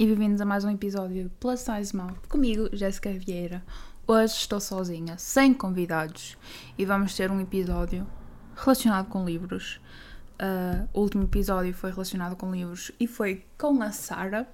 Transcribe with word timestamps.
e 0.00 0.06
bem-vindos 0.06 0.40
a 0.40 0.46
mais 0.46 0.64
um 0.64 0.70
episódio 0.70 1.30
Plus 1.38 1.60
Size 1.60 1.94
Mouth 1.94 2.26
comigo, 2.26 2.70
Jéssica 2.72 3.12
Vieira. 3.12 3.62
Hoje 4.06 4.32
estou 4.32 4.58
sozinha, 4.58 5.18
sem 5.18 5.52
convidados, 5.52 6.38
e 6.78 6.86
vamos 6.86 7.14
ter 7.14 7.30
um 7.30 7.38
episódio 7.38 8.06
relacionado 8.56 9.10
com 9.10 9.26
livros. 9.26 9.78
Uh, 10.40 10.88
o 10.94 11.02
último 11.02 11.24
episódio 11.24 11.74
foi 11.74 11.90
relacionado 11.90 12.34
com 12.34 12.50
livros 12.50 12.90
e 12.98 13.06
foi 13.06 13.44
com 13.58 13.82
a 13.82 13.92
Sara. 13.92 14.48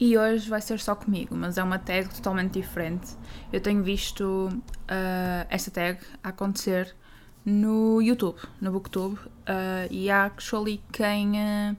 E 0.00 0.18
hoje 0.18 0.50
vai 0.50 0.60
ser 0.60 0.80
só 0.80 0.96
comigo, 0.96 1.36
mas 1.36 1.58
é 1.58 1.62
uma 1.62 1.78
tag 1.78 2.12
totalmente 2.12 2.54
diferente. 2.54 3.16
Eu 3.52 3.60
tenho 3.60 3.84
visto 3.84 4.48
uh, 4.48 5.46
esta 5.48 5.70
tag 5.70 6.00
acontecer 6.24 6.92
no 7.44 8.02
YouTube, 8.02 8.40
no 8.60 8.72
Booktube, 8.72 9.14
uh, 9.14 9.86
e 9.92 10.10
actually 10.10 10.82
quem 10.90 11.34
uh, 11.34 11.76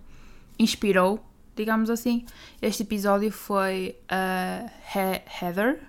inspirou, 0.58 1.27
digamos 1.58 1.90
assim, 1.90 2.26
este 2.62 2.84
episódio 2.84 3.32
foi 3.32 3.98
uh, 4.04 4.70
He 4.96 5.22
Heather. 5.42 5.80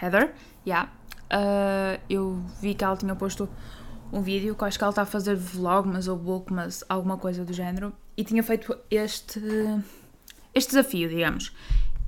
Heather, 0.00 0.32
yeah. 0.66 0.90
Uh, 1.30 2.00
eu 2.08 2.42
vi 2.62 2.74
que 2.74 2.84
ela 2.84 2.96
tinha 2.96 3.14
posto 3.14 3.48
um 4.12 4.22
vídeo 4.22 4.54
que 4.54 4.64
acho 4.64 4.78
que 4.78 4.84
ela 4.84 4.90
está 4.90 5.02
a 5.02 5.06
fazer 5.06 5.36
vlog, 5.36 5.86
mas 5.88 6.08
ou 6.08 6.16
book, 6.16 6.52
mas 6.52 6.82
alguma 6.88 7.18
coisa 7.18 7.44
do 7.44 7.52
género, 7.52 7.92
e 8.16 8.24
tinha 8.24 8.42
feito 8.42 8.74
este, 8.90 9.40
este 10.54 10.70
desafio, 10.70 11.08
digamos. 11.08 11.52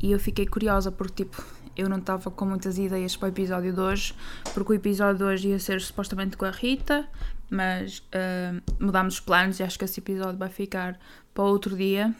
E 0.02 0.12
eu 0.12 0.18
fiquei 0.18 0.46
curiosa 0.46 0.90
porque, 0.90 1.24
tipo, 1.24 1.44
eu 1.76 1.88
não 1.88 1.98
estava 1.98 2.30
com 2.30 2.46
muitas 2.46 2.78
ideias 2.78 3.16
para 3.16 3.26
o 3.26 3.28
episódio 3.28 3.72
de 3.72 3.80
hoje, 3.80 4.14
porque 4.54 4.72
o 4.72 4.74
episódio 4.74 5.18
de 5.18 5.24
hoje 5.24 5.48
ia 5.48 5.58
ser 5.58 5.80
supostamente 5.80 6.36
com 6.36 6.46
a 6.46 6.50
Rita, 6.50 7.06
mas 7.50 7.98
uh, 7.98 8.62
mudámos 8.78 9.14
os 9.14 9.20
planos 9.20 9.60
e 9.60 9.62
acho 9.62 9.78
que 9.78 9.84
esse 9.84 10.00
episódio 10.00 10.38
vai 10.38 10.48
ficar 10.48 10.98
para 11.34 11.44
outro 11.44 11.76
dia. 11.76 12.14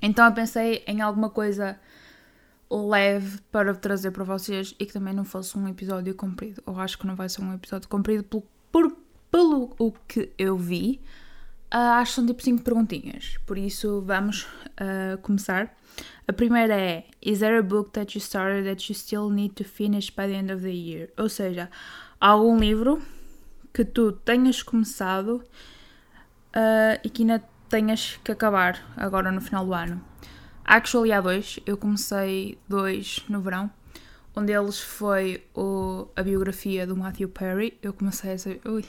Então 0.00 0.24
eu 0.26 0.32
pensei 0.32 0.82
em 0.86 1.00
alguma 1.00 1.30
coisa 1.30 1.78
leve 2.70 3.40
para 3.50 3.74
trazer 3.74 4.10
para 4.10 4.24
vocês 4.24 4.74
e 4.78 4.84
que 4.84 4.92
também 4.92 5.14
não 5.14 5.24
fosse 5.24 5.56
um 5.58 5.66
episódio 5.68 6.14
comprido. 6.14 6.62
Eu 6.66 6.78
acho 6.78 6.98
que 6.98 7.06
não 7.06 7.16
vai 7.16 7.28
ser 7.28 7.42
um 7.42 7.54
episódio 7.54 7.88
comprido 7.88 8.24
pelo, 8.24 8.42
por, 8.70 8.96
pelo 9.30 9.74
o 9.78 9.92
que 10.06 10.30
eu 10.38 10.56
vi. 10.56 11.00
Uh, 11.72 12.00
acho 12.00 12.12
que 12.12 12.16
são 12.16 12.26
tipo 12.26 12.42
5 12.42 12.62
perguntinhas, 12.62 13.36
por 13.44 13.58
isso 13.58 14.00
vamos 14.00 14.44
uh, 14.44 15.18
começar. 15.20 15.76
A 16.26 16.32
primeira 16.32 16.74
é: 16.74 17.04
Is 17.20 17.40
there 17.40 17.58
a 17.58 17.62
book 17.62 17.90
that 17.90 18.16
you 18.16 18.22
started 18.22 18.64
that 18.64 18.90
you 18.90 18.98
still 18.98 19.28
need 19.28 19.54
to 19.54 19.64
finish 19.64 20.10
by 20.10 20.26
the 20.26 20.34
end 20.34 20.52
of 20.52 20.62
the 20.62 20.72
year? 20.72 21.10
Ou 21.18 21.28
seja, 21.28 21.70
há 22.18 22.28
algum 22.28 22.58
livro 22.58 23.02
que 23.74 23.84
tu 23.84 24.12
tenhas 24.12 24.62
começado 24.62 25.42
uh, 26.56 26.98
e 27.04 27.10
que 27.10 27.22
ainda 27.22 27.44
tenhas 27.68 28.18
que 28.24 28.32
acabar 28.32 28.82
agora 28.96 29.30
no 29.30 29.40
final 29.40 29.64
do 29.64 29.74
ano. 29.74 30.00
Actually, 30.64 31.12
há 31.12 31.20
dois. 31.20 31.58
Eu 31.64 31.76
comecei 31.76 32.58
dois 32.68 33.24
no 33.28 33.40
verão. 33.40 33.70
Um 34.36 34.44
deles 34.44 34.80
foi 34.80 35.44
o, 35.54 36.08
a 36.14 36.22
biografia 36.22 36.86
do 36.86 36.96
Matthew 36.96 37.28
Perry. 37.28 37.78
Eu 37.82 37.92
comecei 37.92 38.32
essa. 38.32 38.50
Ui, 38.64 38.84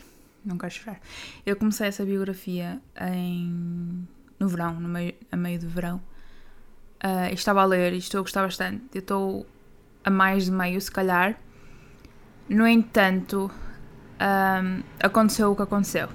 não 0.46 0.58
quero 0.58 0.74
chorar. 0.74 1.00
Eu 1.46 1.56
comecei 1.56 1.88
essa 1.88 2.06
biografia 2.06 2.82
em, 3.00 4.08
no 4.38 4.48
verão, 4.48 4.80
no 4.80 4.90
meio, 4.90 5.14
a 5.32 5.38
meio 5.38 5.58
de 5.58 5.68
verão. 5.68 6.02
Uh, 7.04 7.34
estava 7.34 7.62
a 7.62 7.66
ler 7.66 7.94
e 7.94 7.98
estou 7.98 8.20
a 8.20 8.22
gostar 8.22 8.44
bastante. 8.44 8.84
Eu 8.94 9.00
estou 9.00 9.48
a 10.04 10.10
mais 10.10 10.46
de 10.46 10.52
meio, 10.52 10.80
se 10.80 10.92
calhar. 10.92 11.40
No 12.48 12.68
entanto, 12.68 13.50
um, 14.20 14.84
aconteceu 15.00 15.52
o 15.52 15.56
que 15.56 15.62
aconteceu. 15.62 16.10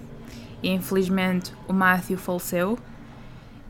E 0.64 0.70
infelizmente 0.70 1.52
o 1.68 1.74
Matthew 1.74 2.16
faleceu. 2.16 2.78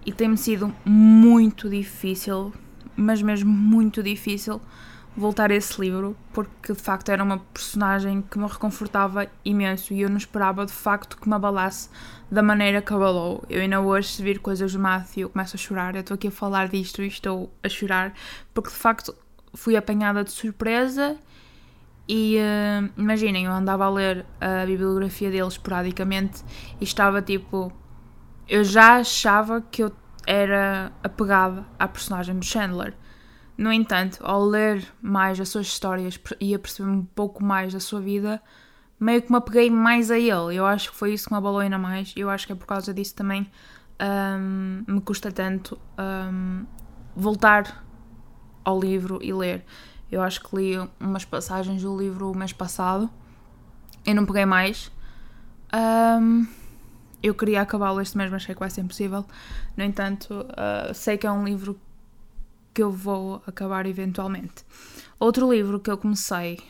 E 0.06 0.12
tem-me 0.12 0.36
sido 0.36 0.72
muito 0.84 1.68
difícil, 1.68 2.52
mas 2.94 3.20
mesmo 3.20 3.50
muito 3.50 4.00
difícil, 4.00 4.60
voltar 5.16 5.50
a 5.50 5.54
esse 5.56 5.80
livro, 5.80 6.16
porque 6.32 6.72
de 6.72 6.80
facto 6.80 7.08
era 7.08 7.24
uma 7.24 7.38
personagem 7.52 8.22
que 8.22 8.38
me 8.38 8.46
reconfortava 8.46 9.26
imenso 9.44 9.92
e 9.92 10.02
eu 10.02 10.08
não 10.08 10.18
esperava 10.18 10.64
de 10.64 10.72
facto 10.72 11.16
que 11.16 11.28
me 11.28 11.34
abalasse 11.34 11.88
da 12.30 12.44
maneira 12.44 12.80
que 12.80 12.94
abalou. 12.94 13.42
Eu 13.50 13.60
ainda 13.60 13.80
hoje, 13.80 14.12
se 14.12 14.22
vir 14.22 14.38
coisas 14.38 14.72
do 14.72 14.78
Matthew, 14.78 15.30
começo 15.30 15.56
a 15.56 15.58
chorar. 15.58 15.96
Eu 15.96 16.02
estou 16.02 16.14
aqui 16.14 16.28
a 16.28 16.30
falar 16.30 16.68
disto 16.68 17.02
e 17.02 17.08
estou 17.08 17.52
a 17.60 17.68
chorar, 17.68 18.14
porque 18.52 18.70
de 18.70 18.76
facto 18.76 19.12
fui 19.52 19.76
apanhada 19.76 20.22
de 20.22 20.30
surpresa 20.30 21.18
e 22.08 22.36
uh, 22.38 22.90
imaginem, 22.96 23.46
eu 23.46 23.52
andava 23.52 23.86
a 23.86 23.90
ler 23.90 24.26
a 24.40 24.66
bibliografia 24.66 25.30
dele 25.30 25.48
esporadicamente 25.48 26.42
e 26.80 26.84
estava 26.84 27.22
tipo. 27.22 27.72
Eu 28.46 28.62
já 28.62 28.96
achava 28.96 29.62
que 29.62 29.82
eu 29.82 29.92
era 30.26 30.92
apegada 31.02 31.64
à 31.78 31.88
personagem 31.88 32.38
do 32.38 32.44
Chandler. 32.44 32.94
No 33.56 33.72
entanto, 33.72 34.18
ao 34.22 34.44
ler 34.44 34.84
mais 35.00 35.40
as 35.40 35.48
suas 35.48 35.66
histórias 35.66 36.20
e 36.40 36.54
a 36.54 36.58
perceber 36.58 36.90
um 36.90 37.04
pouco 37.04 37.42
mais 37.42 37.72
da 37.72 37.80
sua 37.80 38.00
vida, 38.00 38.42
meio 38.98 39.22
que 39.22 39.30
me 39.30 39.38
apeguei 39.38 39.70
mais 39.70 40.10
a 40.10 40.18
ele. 40.18 40.56
Eu 40.56 40.66
acho 40.66 40.90
que 40.90 40.96
foi 40.96 41.14
isso 41.14 41.26
que 41.26 41.32
me 41.32 41.38
abalou 41.38 41.60
ainda 41.60 41.78
mais. 41.78 42.12
Eu 42.16 42.28
acho 42.28 42.46
que 42.46 42.52
é 42.52 42.56
por 42.56 42.66
causa 42.66 42.92
disso 42.92 43.14
também 43.14 43.50
um, 44.00 44.84
me 44.86 45.00
custa 45.00 45.30
tanto 45.30 45.78
um, 45.98 46.66
voltar 47.14 47.84
ao 48.64 48.80
livro 48.80 49.20
e 49.22 49.32
ler. 49.32 49.64
Eu 50.14 50.22
acho 50.22 50.40
que 50.44 50.56
li 50.56 50.74
umas 51.00 51.24
passagens 51.24 51.82
do 51.82 51.98
livro 51.98 52.30
o 52.30 52.36
mês 52.36 52.52
passado. 52.52 53.10
Eu 54.06 54.14
não 54.14 54.24
peguei 54.24 54.46
mais. 54.46 54.92
Um, 55.74 56.46
eu 57.20 57.34
queria 57.34 57.60
acabá-lo 57.60 58.00
este 58.00 58.16
mês, 58.16 58.30
mas 58.30 58.44
sei 58.44 58.54
que 58.54 58.60
vai 58.60 58.70
ser 58.70 58.82
impossível. 58.82 59.24
No 59.76 59.82
entanto, 59.82 60.32
uh, 60.32 60.94
sei 60.94 61.18
que 61.18 61.26
é 61.26 61.32
um 61.32 61.44
livro 61.44 61.76
que 62.72 62.80
eu 62.80 62.92
vou 62.92 63.42
acabar 63.44 63.86
eventualmente. 63.86 64.64
Outro 65.18 65.52
livro 65.52 65.80
que 65.80 65.90
eu 65.90 65.98
comecei, 65.98 66.60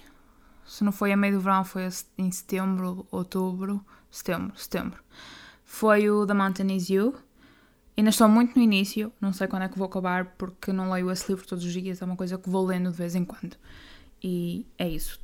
se 0.66 0.82
não 0.82 0.90
foi 0.90 1.12
a 1.12 1.16
meio 1.16 1.34
do 1.34 1.40
verão, 1.40 1.64
foi 1.66 1.86
em 2.16 2.32
setembro, 2.32 3.06
outubro, 3.10 3.84
setembro, 4.10 4.58
setembro, 4.58 5.00
foi 5.66 6.08
o 6.08 6.26
The 6.26 6.32
Mountain 6.32 6.74
Is 6.74 6.88
You. 6.88 7.14
Ainda 7.96 8.10
estou 8.10 8.28
muito 8.28 8.56
no 8.56 8.62
início, 8.62 9.12
não 9.20 9.32
sei 9.32 9.46
quando 9.46 9.62
é 9.62 9.68
que 9.68 9.78
vou 9.78 9.86
acabar, 9.86 10.24
porque 10.36 10.72
não 10.72 10.90
leio 10.90 11.10
esse 11.10 11.30
livro 11.30 11.46
todos 11.46 11.64
os 11.64 11.72
dias, 11.72 12.02
é 12.02 12.04
uma 12.04 12.16
coisa 12.16 12.36
que 12.36 12.50
vou 12.50 12.66
lendo 12.66 12.90
de 12.90 12.96
vez 12.96 13.14
em 13.14 13.24
quando. 13.24 13.56
E 14.22 14.66
é 14.76 14.88
isso. 14.88 15.20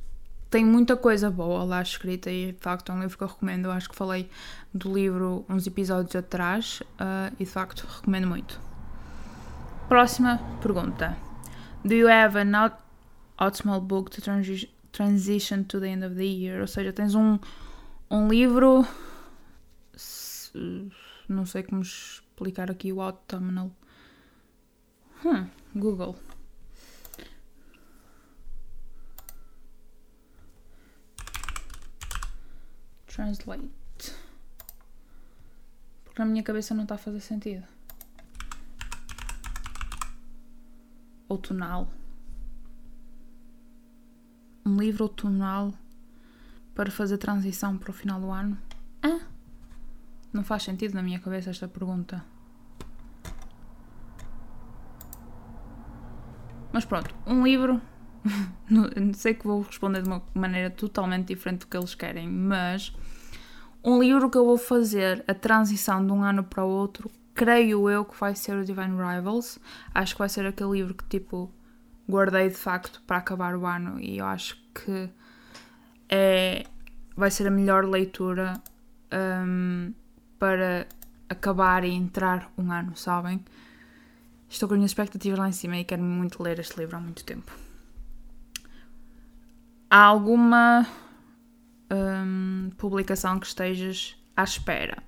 Tem 0.49 0.65
muita 0.65 0.95
coisa 0.95 1.29
boa 1.29 1.63
lá 1.63 1.81
escrita 1.81 2.29
e 2.29 2.51
de 2.51 2.59
facto 2.59 2.91
é 2.91 2.95
um 2.95 3.01
livro 3.01 3.17
que 3.17 3.23
eu 3.23 3.27
recomendo. 3.27 3.65
Eu 3.65 3.71
acho 3.71 3.89
que 3.89 3.95
falei 3.95 4.29
do 4.73 4.93
livro 4.93 5.45
uns 5.49 5.65
episódios 5.65 6.15
atrás 6.15 6.81
uh, 6.81 7.33
e 7.39 7.45
de 7.45 7.49
facto 7.49 7.87
recomendo 7.87 8.27
muito. 8.27 8.59
Próxima 9.87 10.39
pergunta. 10.61 11.17
Do 11.83 11.93
you 11.93 12.07
have 12.07 12.37
an 12.37 12.71
optimal 13.39 13.81
book 13.81 14.11
to 14.11 14.21
transi 14.21 14.69
transition 14.91 15.63
to 15.63 15.79
the 15.79 15.87
end 15.87 16.05
of 16.05 16.15
the 16.15 16.25
year? 16.25 16.61
Ou 16.61 16.67
seja, 16.67 16.93
tens 16.93 17.15
um, 17.15 17.39
um 18.09 18.27
livro. 18.27 18.85
Não 21.27 21.45
sei 21.45 21.63
como 21.63 21.81
explicar 22.41 22.71
aqui 22.71 22.91
o 22.91 22.99
autumnal. 22.99 23.71
Hum, 25.23 25.47
Google. 25.75 26.15
Translate. 33.05 33.69
Porque 36.03 36.19
na 36.19 36.25
minha 36.25 36.41
cabeça 36.41 36.73
não 36.73 36.81
está 36.81 36.95
a 36.95 36.97
fazer 36.97 37.19
sentido. 37.19 37.67
Outonal. 41.29 41.87
Um 44.65 44.77
livro 44.77 45.03
outonal 45.03 45.71
para 46.73 46.89
fazer 46.89 47.19
transição 47.19 47.77
para 47.77 47.91
o 47.91 47.93
final 47.93 48.19
do 48.19 48.31
ano. 48.31 48.57
Ah! 49.03 49.27
Não 50.33 50.43
faz 50.43 50.63
sentido 50.63 50.95
na 50.95 51.03
minha 51.03 51.19
cabeça 51.19 51.51
esta 51.51 51.67
pergunta. 51.67 52.23
Mas 56.81 56.85
pronto, 56.85 57.13
um 57.27 57.43
livro. 57.43 57.79
sei 59.13 59.35
que 59.35 59.45
vou 59.45 59.61
responder 59.61 60.01
de 60.01 60.07
uma 60.07 60.23
maneira 60.33 60.71
totalmente 60.71 61.27
diferente 61.27 61.59
do 61.59 61.67
que 61.67 61.77
eles 61.77 61.93
querem, 61.93 62.27
mas 62.27 62.91
um 63.83 64.01
livro 64.01 64.31
que 64.31 64.37
eu 64.37 64.43
vou 64.43 64.57
fazer 64.57 65.23
a 65.27 65.33
transição 65.35 66.03
de 66.03 66.11
um 66.11 66.23
ano 66.23 66.43
para 66.43 66.65
o 66.65 66.67
outro, 66.67 67.11
creio 67.35 67.87
eu 67.87 68.03
que 68.03 68.19
vai 68.19 68.33
ser 68.33 68.55
o 68.55 68.65
Divine 68.65 68.95
Rivals. 68.97 69.59
Acho 69.93 70.15
que 70.15 70.19
vai 70.19 70.29
ser 70.29 70.43
aquele 70.47 70.71
livro 70.71 70.95
que 70.95 71.03
tipo 71.05 71.51
guardei 72.09 72.49
de 72.49 72.55
facto 72.55 72.99
para 73.05 73.17
acabar 73.17 73.55
o 73.55 73.67
ano 73.67 73.99
e 73.99 74.17
eu 74.17 74.25
acho 74.25 74.57
que 74.73 75.07
é, 76.09 76.65
vai 77.15 77.29
ser 77.29 77.45
a 77.45 77.51
melhor 77.51 77.85
leitura 77.85 78.59
um, 79.45 79.93
para 80.39 80.87
acabar 81.29 81.83
e 81.83 81.91
entrar 81.91 82.51
um 82.57 82.71
ano, 82.71 82.95
sabem? 82.95 83.45
Estou 84.51 84.67
com 84.67 84.75
as 84.75 84.79
minhas 84.79 84.91
expectativas 84.91 85.39
lá 85.39 85.47
em 85.47 85.53
cima 85.53 85.77
e 85.77 85.85
quero 85.85 86.03
muito 86.03 86.43
ler 86.43 86.59
este 86.59 86.77
livro 86.77 86.97
há 86.97 86.99
muito 86.99 87.23
tempo. 87.23 87.51
Há 89.89 90.03
alguma 90.03 90.85
hum, 91.89 92.69
publicação 92.77 93.39
que 93.39 93.47
estejas 93.47 94.17
à 94.35 94.43
espera? 94.43 95.01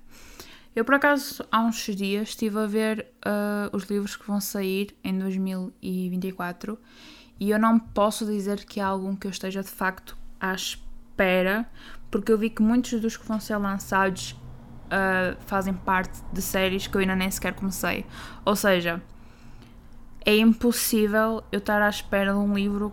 Eu, 0.74 0.82
por 0.82 0.94
acaso, 0.94 1.44
há 1.52 1.60
uns 1.60 1.76
dias 1.84 2.30
estive 2.30 2.58
a 2.58 2.66
ver 2.66 3.06
uh, 3.24 3.76
os 3.76 3.84
livros 3.84 4.16
que 4.16 4.26
vão 4.26 4.40
sair 4.40 4.96
em 5.04 5.18
2024 5.18 6.78
e 7.38 7.50
eu 7.50 7.58
não 7.58 7.78
posso 7.78 8.24
dizer 8.24 8.64
que 8.64 8.80
há 8.80 8.86
algum 8.86 9.14
que 9.14 9.26
eu 9.26 9.30
esteja 9.30 9.62
de 9.62 9.68
facto 9.68 10.16
à 10.40 10.54
espera, 10.54 11.68
porque 12.10 12.32
eu 12.32 12.38
vi 12.38 12.48
que 12.48 12.62
muitos 12.62 12.98
dos 12.98 13.16
que 13.16 13.26
vão 13.26 13.38
ser 13.38 13.58
lançados 13.58 14.32
uh, 14.32 15.36
fazem 15.46 15.74
parte 15.74 16.22
de 16.32 16.40
séries 16.40 16.86
que 16.86 16.96
eu 16.96 17.02
ainda 17.02 17.14
nem 17.14 17.30
sequer 17.30 17.54
comecei. 17.54 18.06
Ou 18.44 18.56
seja, 18.56 19.02
é 20.24 20.36
impossível 20.36 21.42
eu 21.52 21.58
estar 21.58 21.82
à 21.82 21.88
espera 21.88 22.32
de 22.32 22.38
um 22.38 22.54
livro 22.54 22.92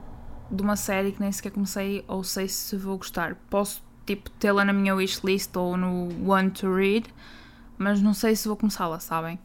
de 0.49 0.61
uma 0.61 0.75
série 0.75 1.11
que 1.13 1.21
nem 1.21 1.31
sequer 1.31 1.51
comecei 1.51 2.03
ou 2.07 2.23
sei 2.23 2.47
se 2.47 2.75
vou 2.75 2.97
gostar. 2.97 3.35
Posso 3.49 3.81
tipo 4.05 4.29
tê-la 4.31 4.65
na 4.65 4.73
minha 4.73 4.93
wishlist 4.93 5.55
ou 5.55 5.77
no 5.77 6.09
one 6.29 6.51
to 6.51 6.73
read, 6.73 7.07
mas 7.77 8.01
não 8.01 8.13
sei 8.13 8.35
se 8.35 8.47
vou 8.47 8.57
começá-la, 8.57 8.99
sabem? 8.99 9.35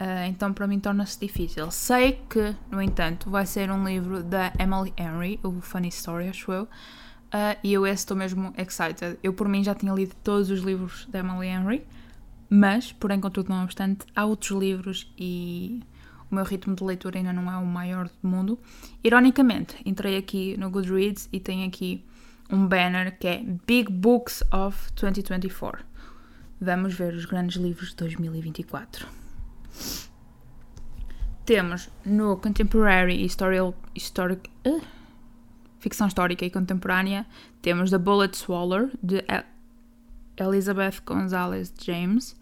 Uh, 0.00 0.26
então 0.28 0.52
para 0.52 0.66
mim 0.66 0.78
torna-se 0.78 1.18
difícil. 1.18 1.70
Sei 1.70 2.20
que, 2.28 2.54
no 2.70 2.80
entanto, 2.80 3.28
vai 3.28 3.44
ser 3.44 3.70
um 3.70 3.84
livro 3.84 4.22
da 4.22 4.52
Emily 4.58 4.92
Henry, 4.96 5.40
o 5.42 5.60
Funny 5.60 5.88
Story, 5.88 6.28
acho 6.28 6.52
eu. 6.52 6.64
Uh, 6.64 7.58
e 7.62 7.72
eu 7.72 7.86
esse 7.86 8.02
estou 8.02 8.16
mesmo 8.16 8.52
excited. 8.56 9.18
Eu 9.22 9.32
por 9.32 9.48
mim 9.48 9.64
já 9.64 9.74
tinha 9.74 9.92
lido 9.92 10.14
todos 10.22 10.50
os 10.50 10.60
livros 10.60 11.06
da 11.06 11.20
Emily 11.20 11.48
Henry, 11.48 11.86
mas, 12.48 12.92
porém, 12.92 13.18
contudo, 13.18 13.48
não 13.48 13.64
obstante, 13.64 14.04
há 14.14 14.24
outros 14.26 14.50
livros 14.50 15.12
e 15.18 15.82
o 16.32 16.34
meu 16.34 16.44
ritmo 16.44 16.74
de 16.74 16.82
leitura 16.82 17.18
ainda 17.18 17.32
não 17.32 17.50
é 17.52 17.56
o 17.58 17.66
maior 17.66 18.08
do 18.08 18.28
mundo. 18.28 18.58
Ironicamente, 19.04 19.76
entrei 19.84 20.16
aqui 20.16 20.56
no 20.56 20.70
Goodreads 20.70 21.28
e 21.30 21.38
tem 21.38 21.64
aqui 21.64 22.04
um 22.50 22.66
banner 22.66 23.18
que 23.18 23.28
é 23.28 23.44
Big 23.66 23.92
Books 23.92 24.42
of 24.50 24.90
2024. 24.94 25.84
Vamos 26.58 26.94
ver 26.94 27.12
os 27.14 27.26
grandes 27.26 27.56
livros 27.56 27.90
de 27.90 27.96
2024. 27.96 29.06
Temos 31.44 31.90
no 32.04 32.36
Contemporary 32.38 33.24
Historical, 33.24 33.74
Historic, 33.94 34.48
uh, 34.66 34.80
Ficção 35.80 36.06
Histórica 36.06 36.46
e 36.46 36.50
Contemporânea, 36.50 37.26
temos 37.60 37.90
The 37.90 37.98
Bullet 37.98 38.36
Swallower, 38.36 38.90
de 39.02 39.22
Elizabeth 40.36 41.02
Gonzalez 41.04 41.74
James. 41.78 42.36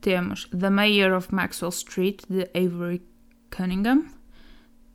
Temos 0.00 0.48
The 0.56 0.70
Mayor 0.70 1.12
of 1.12 1.34
Maxwell 1.34 1.70
Street, 1.70 2.22
de 2.28 2.48
Avery 2.54 3.02
Cunningham. 3.50 4.12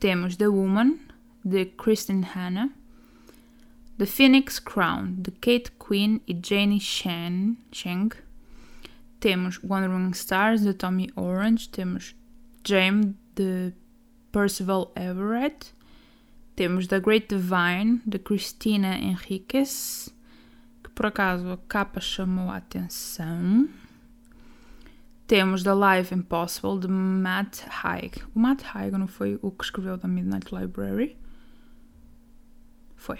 Temos 0.00 0.36
The 0.36 0.48
Woman, 0.48 1.00
de 1.44 1.64
Kristen 1.64 2.22
Hanna. 2.22 2.70
The 3.98 4.06
Phoenix 4.06 4.58
Crown, 4.58 5.22
de 5.22 5.30
Kate 5.30 5.70
Quinn 5.78 6.20
e 6.26 6.34
Janie 6.34 6.80
Shen, 6.80 7.56
Cheng. 7.70 8.10
Temos 9.20 9.62
Wandering 9.62 10.12
Stars, 10.12 10.62
de 10.62 10.72
Tommy 10.72 11.08
Orange. 11.14 11.68
Temos 11.68 12.14
James, 12.64 13.14
de 13.34 13.72
Percival 14.32 14.92
Everett. 14.96 15.72
Temos 16.56 16.88
The 16.88 17.00
Great 17.00 17.28
Divine, 17.28 18.00
de 18.04 18.18
Cristina 18.18 18.98
Henriquez, 18.98 20.12
que 20.82 20.90
por 20.90 21.06
acaso 21.06 21.50
a 21.50 21.56
capa 21.68 22.00
chamou 22.00 22.50
a 22.50 22.56
atenção. 22.56 23.68
Temos 25.32 25.62
The 25.62 25.74
Life 25.74 26.14
Impossible, 26.14 26.78
de 26.78 26.88
Matt 26.88 27.62
Haig. 27.66 28.22
O 28.34 28.38
Matt 28.38 28.62
Haig 28.74 28.92
não 28.92 29.06
foi 29.06 29.38
o 29.40 29.50
que 29.50 29.64
escreveu 29.64 29.96
da 29.96 30.06
Midnight 30.06 30.54
Library? 30.54 31.16
Foi. 32.96 33.18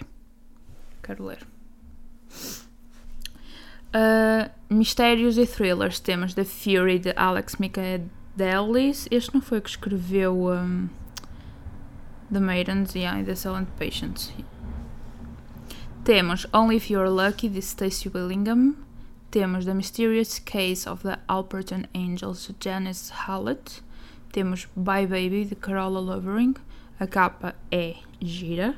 Quero 1.01 1.25
ler. 1.25 1.39
Uh, 3.89 4.47
mistérios 4.69 5.39
e 5.39 5.47
thrillers. 5.47 5.99
Temos 5.99 6.35
The 6.35 6.43
Fury, 6.43 6.99
de 6.99 7.13
Alex 7.15 7.55
Michaelis. 7.55 9.07
Este 9.09 9.33
não 9.33 9.41
foi 9.41 9.57
o 9.57 9.61
que 9.63 9.69
escreveu 9.71 10.51
um, 10.51 10.87
The 12.31 12.39
Maidens 12.39 12.93
yeah, 12.93 13.19
e 13.19 13.23
The 13.23 13.33
Silent 13.33 13.69
Patients. 13.79 14.31
Temos 16.03 16.45
Only 16.53 16.75
If 16.75 16.91
You're 16.91 17.09
Lucky, 17.09 17.49
de 17.49 17.63
Stacey 17.63 18.11
Willingham. 18.13 18.75
Temos 19.33 19.65
The 19.65 19.73
Mysterious 19.73 20.37
Case 20.37 20.85
of 20.85 21.01
the 21.01 21.17
Alperton 21.27 21.87
Angels, 21.95 22.45
de 22.45 22.53
Janice 22.59 23.09
Hallett. 23.09 23.81
Temos 24.31 24.67
Bye 24.77 25.07
Baby, 25.07 25.43
de 25.43 25.55
Carola 25.55 25.99
Lovering. 25.99 26.55
A 26.99 27.07
capa 27.07 27.55
é 27.71 27.95
gira. 28.21 28.75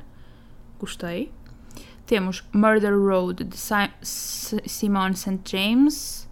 Gostei. 0.78 1.30
Temos 2.06 2.42
Murder 2.54 2.98
Road, 2.98 3.44
de 3.44 3.56
Simone 4.02 5.14
St. 5.14 5.40
James. 5.44 6.26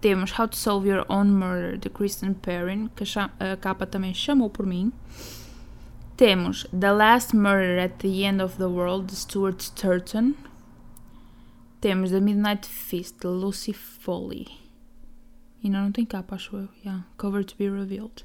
Temos 0.00 0.38
How 0.38 0.46
to 0.46 0.56
Solve 0.56 0.86
Your 0.86 1.04
Own 1.08 1.32
Murder, 1.32 1.76
de 1.76 1.90
Kristen 1.90 2.34
Perrin, 2.34 2.88
que 2.94 3.02
a 3.18 3.56
capa 3.56 3.86
também 3.86 4.14
chamou 4.14 4.48
por 4.50 4.66
mim. 4.66 4.92
Temos 6.16 6.64
The 6.70 6.92
Last 6.92 7.34
Murder 7.34 7.80
at 7.80 7.98
the 7.98 8.22
End 8.22 8.40
of 8.40 8.56
the 8.56 8.68
World, 8.68 9.08
de 9.08 9.16
Stuart 9.16 9.60
Sturton. 9.60 10.36
Temos 11.84 12.12
The 12.12 12.20
Midnight 12.20 12.66
Feast, 12.66 13.20
de 13.20 13.26
Lucy 13.26 13.74
Foley. 13.74 14.46
E 15.62 15.68
não, 15.68 15.82
não 15.82 15.92
tem 15.92 16.06
capa, 16.06 16.34
acho 16.34 16.56
eu. 16.56 16.68
Yeah. 16.82 17.04
Cover 17.18 17.44
to 17.44 17.54
be 17.58 17.68
revealed. 17.68 18.24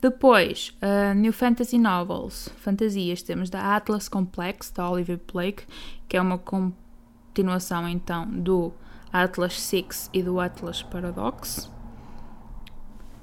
Depois, 0.00 0.74
uh, 0.80 1.14
New 1.14 1.30
Fantasy 1.30 1.78
Novels, 1.78 2.48
fantasias, 2.56 3.20
temos 3.20 3.50
da 3.50 3.76
Atlas 3.76 4.08
Complex, 4.08 4.70
da 4.70 4.88
Oliver 4.88 5.20
Blake, 5.30 5.66
que 6.08 6.16
é 6.16 6.22
uma 6.22 6.38
continuação 6.38 7.86
então 7.86 8.26
do 8.26 8.72
Atlas 9.12 9.60
Six 9.60 10.08
e 10.14 10.22
do 10.22 10.40
Atlas 10.40 10.82
Paradox. 10.82 11.70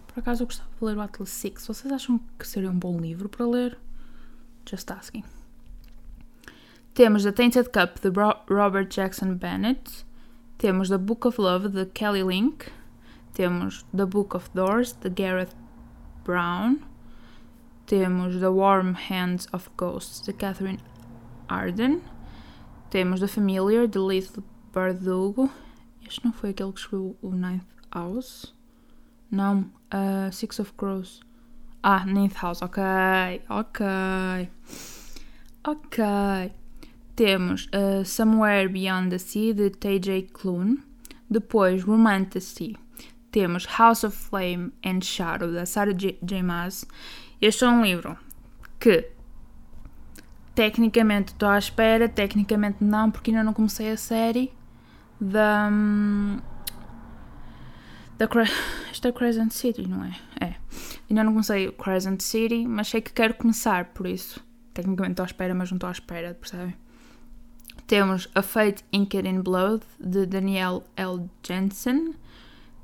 Por 0.05 0.19
acaso 0.19 0.43
eu 0.43 0.45
gostava 0.45 0.69
de 0.77 0.85
ler 0.85 0.97
o 0.97 1.01
Atlas 1.01 1.29
Six. 1.29 1.65
Vocês 1.65 1.91
acham 1.91 2.19
que 2.37 2.47
seria 2.47 2.69
um 2.69 2.77
bom 2.77 2.99
livro 2.99 3.27
para 3.27 3.47
ler? 3.47 3.75
Just 4.69 4.91
asking. 4.91 5.23
Temos 6.97 7.21
The 7.21 7.31
Tainted 7.31 7.71
Cup 7.71 8.01
de 8.01 8.09
Robert 8.09 8.89
Jackson 8.89 9.37
Bennett. 9.37 10.03
Temos 10.57 10.89
The 10.89 10.97
Book 10.97 11.27
of 11.27 11.37
Love 11.37 11.71
de 11.71 11.85
Kelly 11.85 12.23
Link. 12.23 12.71
Temos 13.35 13.85
The 13.93 14.07
Book 14.07 14.33
of 14.33 14.49
Doors 14.55 14.93
de 14.93 15.11
Gareth 15.11 15.53
Brown. 16.23 16.83
Temos 17.85 18.39
The 18.39 18.51
Warm 18.51 18.95
Hands 18.95 19.47
of 19.53 19.69
Ghosts 19.77 20.21
de 20.21 20.33
Catherine 20.33 20.79
Arden. 21.47 22.01
Temos 22.89 23.19
The 23.19 23.27
Familiar 23.27 23.85
de 23.85 23.99
Leith 23.99 24.35
Bardugo. 24.73 25.51
Este 26.01 26.25
não 26.25 26.33
foi 26.33 26.49
aquele 26.49 26.73
que 26.73 26.79
escreveu 26.79 27.15
o 27.21 27.29
Ninth 27.29 27.67
House? 27.93 28.55
Não, 29.29 29.69
uh, 29.93 30.31
Six 30.31 30.57
of 30.57 30.73
Crows. 30.73 31.21
Ah, 31.83 32.03
Ninth 32.07 32.37
House, 32.41 32.63
ok, 32.63 32.81
ok. 33.51 34.49
Ok. 35.63 36.57
Temos 37.17 37.67
uh, 37.73 38.05
Somewhere 38.05 38.69
Beyond 38.69 39.09
the 39.09 39.17
Sea 39.17 39.51
de 39.51 39.71
T.J. 39.71 40.29
Klune. 40.31 40.83
Depois 41.27 41.83
Romantasy. 41.83 42.77
Temos 43.31 43.65
House 43.65 44.03
of 44.03 44.15
Flame 44.15 44.71
and 44.85 45.01
Shadow 45.01 45.51
da 45.51 45.65
Sarah 45.65 45.95
J. 45.95 46.19
J. 46.21 46.43
Maas. 46.43 46.85
Este 47.41 47.65
é 47.65 47.69
um 47.69 47.83
livro 47.83 48.15
que 48.79 49.09
tecnicamente 50.53 51.33
estou 51.33 51.49
à 51.49 51.57
espera, 51.57 52.07
tecnicamente 52.07 52.83
não, 52.83 53.09
porque 53.09 53.31
ainda 53.31 53.43
não 53.43 53.53
comecei 53.53 53.89
a 53.89 53.97
série 53.97 54.53
da. 55.19 55.69
Um, 55.71 56.37
da 58.19 58.29
isto 58.91 59.07
é 59.07 59.11
Crescent 59.11 59.53
City, 59.53 59.87
não 59.87 60.03
é? 60.03 60.15
É. 60.39 60.55
Ainda 61.09 61.23
não 61.23 61.31
comecei 61.31 61.71
Crescent 61.71 62.21
City, 62.21 62.67
mas 62.67 62.89
sei 62.89 63.01
que 63.01 63.11
quero 63.11 63.33
começar, 63.33 63.85
por 63.85 64.05
isso. 64.05 64.39
Tecnicamente 64.71 65.13
estou 65.13 65.23
à 65.23 65.25
espera, 65.25 65.55
mas 65.55 65.71
não 65.71 65.77
estou 65.77 65.87
à 65.87 65.91
espera, 65.91 66.35
percebem? 66.35 66.75
Temos 67.87 68.27
A 68.35 68.41
Fate 68.41 68.83
Inked 68.91 69.25
in 69.25 69.41
Blood, 69.41 69.83
de 69.97 70.25
Daniel 70.25 70.83
L. 70.97 71.29
Jensen. 71.41 72.15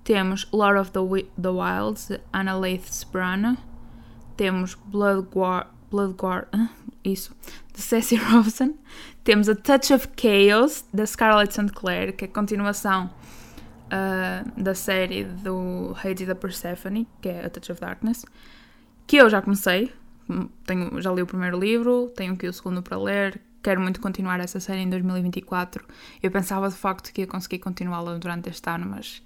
Temos 0.06 0.48
Lord 0.54 0.78
of 0.78 0.92
the, 0.92 1.26
the 1.38 1.52
Wilds, 1.52 2.08
de 2.08 2.22
Anna 2.32 2.58
Leith 2.58 2.90
Sbrana. 2.90 3.58
Temos 4.38 4.76
Blood 4.76 5.30
Guard, 5.32 5.68
Blood 5.92 6.14
Guard, 6.14 6.48
isso, 7.04 7.36
de 7.74 7.82
Ceci 7.82 8.16
Robson. 8.32 8.76
Temos 9.26 9.50
A 9.50 9.56
Touch 9.56 9.94
of 9.94 10.08
Chaos, 10.16 10.86
da 10.94 11.06
Scarlett 11.06 11.54
St. 11.54 11.72
Clair, 11.74 12.14
que 12.14 12.24
é 12.24 12.28
a 12.28 12.32
continuação 12.32 13.10
uh, 13.88 14.62
da 14.62 14.74
série 14.74 15.26
do 15.26 15.96
Hades 16.02 16.22
e 16.22 16.26
da 16.26 16.36
Persephone, 16.36 17.08
que 17.22 17.28
é 17.28 17.46
A 17.46 17.50
Touch 17.50 17.72
of 17.72 17.82
Darkness, 17.82 18.26
que 19.06 19.18
eu 19.18 19.30
já 19.30 19.42
comecei, 19.42 19.92
tenho, 20.66 21.02
já 21.02 21.12
li 21.12 21.22
o 21.22 21.28
primeiro 21.28 21.60
livro, 21.60 22.12
tenho 22.16 22.34
aqui 22.34 22.48
o 22.48 22.54
segundo 22.54 22.82
para 22.82 22.98
ler, 22.98 23.42
quero 23.64 23.80
muito 23.82 24.02
continuar 24.02 24.40
essa 24.40 24.60
série 24.60 24.82
em 24.82 24.90
2024. 24.90 25.84
Eu 26.22 26.30
pensava 26.30 26.70
de 26.70 26.76
facto 26.76 27.12
que 27.14 27.22
ia 27.22 27.28
conseguir 27.28 27.60
continuá-la 27.60 28.18
durante 28.18 28.50
este 28.50 28.70
ano, 28.70 28.86
mas 28.86 29.24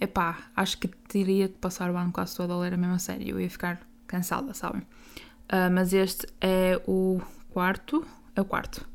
epá, 0.00 0.38
acho 0.56 0.78
que 0.78 0.88
teria 0.88 1.48
que 1.48 1.58
passar 1.58 1.90
o 1.90 1.96
ano 1.96 2.10
quase 2.10 2.36
todo 2.36 2.52
a 2.52 2.58
ler 2.58 2.74
a 2.74 2.76
mesma 2.76 2.98
série, 2.98 3.28
eu 3.28 3.38
ia 3.38 3.50
ficar 3.50 3.80
cansada, 4.06 4.54
sabem? 4.54 4.82
Uh, 4.82 5.70
mas 5.72 5.92
este 5.92 6.26
é 6.40 6.80
o 6.86 7.20
quarto, 7.50 8.04
é 8.34 8.40
o 8.40 8.44
quarto. 8.44 8.88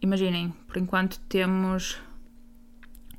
Imaginem, 0.00 0.50
por 0.68 0.78
enquanto 0.78 1.18
temos 1.28 2.00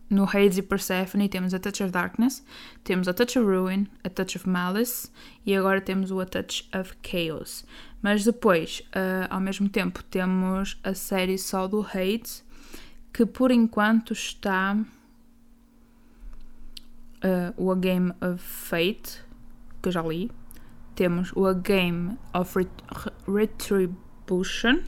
no 0.09 0.24
Hades 0.24 0.57
e 0.57 0.62
Persephone 0.62 1.27
temos 1.27 1.53
A 1.53 1.59
Touch 1.59 1.83
of 1.83 1.91
Darkness, 1.91 2.43
temos 2.83 3.07
A 3.07 3.13
Touch 3.13 3.38
of 3.39 3.47
Ruin, 3.47 3.88
A 4.03 4.09
Touch 4.09 4.38
of 4.38 4.47
Malice 4.47 5.09
e 5.45 5.55
agora 5.55 5.81
temos 5.81 6.12
o 6.12 6.19
A 6.19 6.25
Touch 6.25 6.69
of 6.77 6.93
Chaos. 7.01 7.65
Mas 8.05 8.24
depois, 8.24 8.83
uh, 8.89 9.25
ao 9.31 9.41
mesmo 9.41 9.67
tempo, 9.67 10.03
temos 10.03 10.79
a 10.83 10.93
série 10.93 11.39
só 11.39 11.67
do 11.67 11.81
Hades, 11.81 12.45
que 13.12 13.25
por 13.25 13.50
enquanto 13.50 14.13
está 14.13 14.77
uh, 14.77 14.85
o 17.57 17.71
A 17.71 17.75
Game 17.75 18.12
of 18.21 18.38
Fate, 18.38 19.24
que 19.81 19.89
eu 19.89 19.91
já 19.91 20.03
li. 20.03 20.29
Temos 20.93 21.31
o 21.35 21.47
A 21.47 21.53
Game 21.55 22.15
of 22.31 22.55
Ret 22.55 22.69
Retribution 23.27 24.83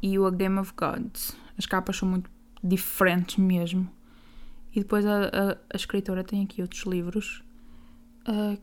e 0.00 0.18
o 0.18 0.24
A 0.24 0.30
Game 0.30 0.58
of 0.58 0.72
Gods. 0.74 1.36
As 1.58 1.66
capas 1.66 1.98
são 1.98 2.08
muito 2.08 2.30
diferentes 2.62 3.36
mesmo. 3.36 3.92
E 4.74 4.80
depois 4.80 5.04
a, 5.04 5.24
a, 5.24 5.58
a 5.70 5.76
escritora 5.76 6.24
tem 6.24 6.42
aqui 6.42 6.62
outros 6.62 6.84
livros 6.84 7.44
uh, 8.26 8.58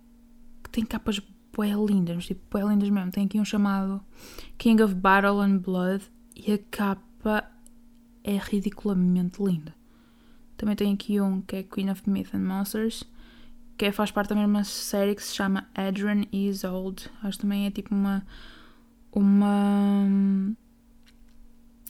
que 0.63 0.71
têm 0.71 0.83
capas 0.83 1.21
bué 1.53 1.73
lindas, 1.73 2.25
tipo, 2.25 2.41
bué 2.49 2.63
lindas 2.63 2.89
mesmo. 2.89 3.11
Tem 3.11 3.25
aqui 3.25 3.39
um 3.39 3.45
chamado 3.45 4.01
King 4.57 4.81
of 4.83 4.93
Battle 4.95 5.41
and 5.41 5.57
Blood 5.57 6.03
e 6.35 6.53
a 6.53 6.57
capa 6.57 7.49
é 8.23 8.37
ridiculamente 8.37 9.41
linda. 9.41 9.73
Também 10.57 10.75
tem 10.75 10.93
aqui 10.93 11.19
um 11.19 11.41
que 11.41 11.55
é 11.55 11.63
Queen 11.63 11.89
of 11.89 12.07
Myth 12.09 12.35
and 12.35 12.45
Monsters, 12.45 13.03
que 13.77 13.85
é, 13.85 13.91
faz 13.91 14.11
parte 14.11 14.29
da 14.29 14.35
mesma 14.35 14.63
série 14.63 15.15
que 15.15 15.23
se 15.23 15.33
chama 15.33 15.67
Adrian 15.73 16.23
is 16.31 16.63
Old. 16.63 17.09
Acho 17.23 17.37
que 17.37 17.41
também 17.41 17.65
é 17.65 17.71
tipo 17.71 17.95
uma. 17.95 18.23
uma. 19.11 20.05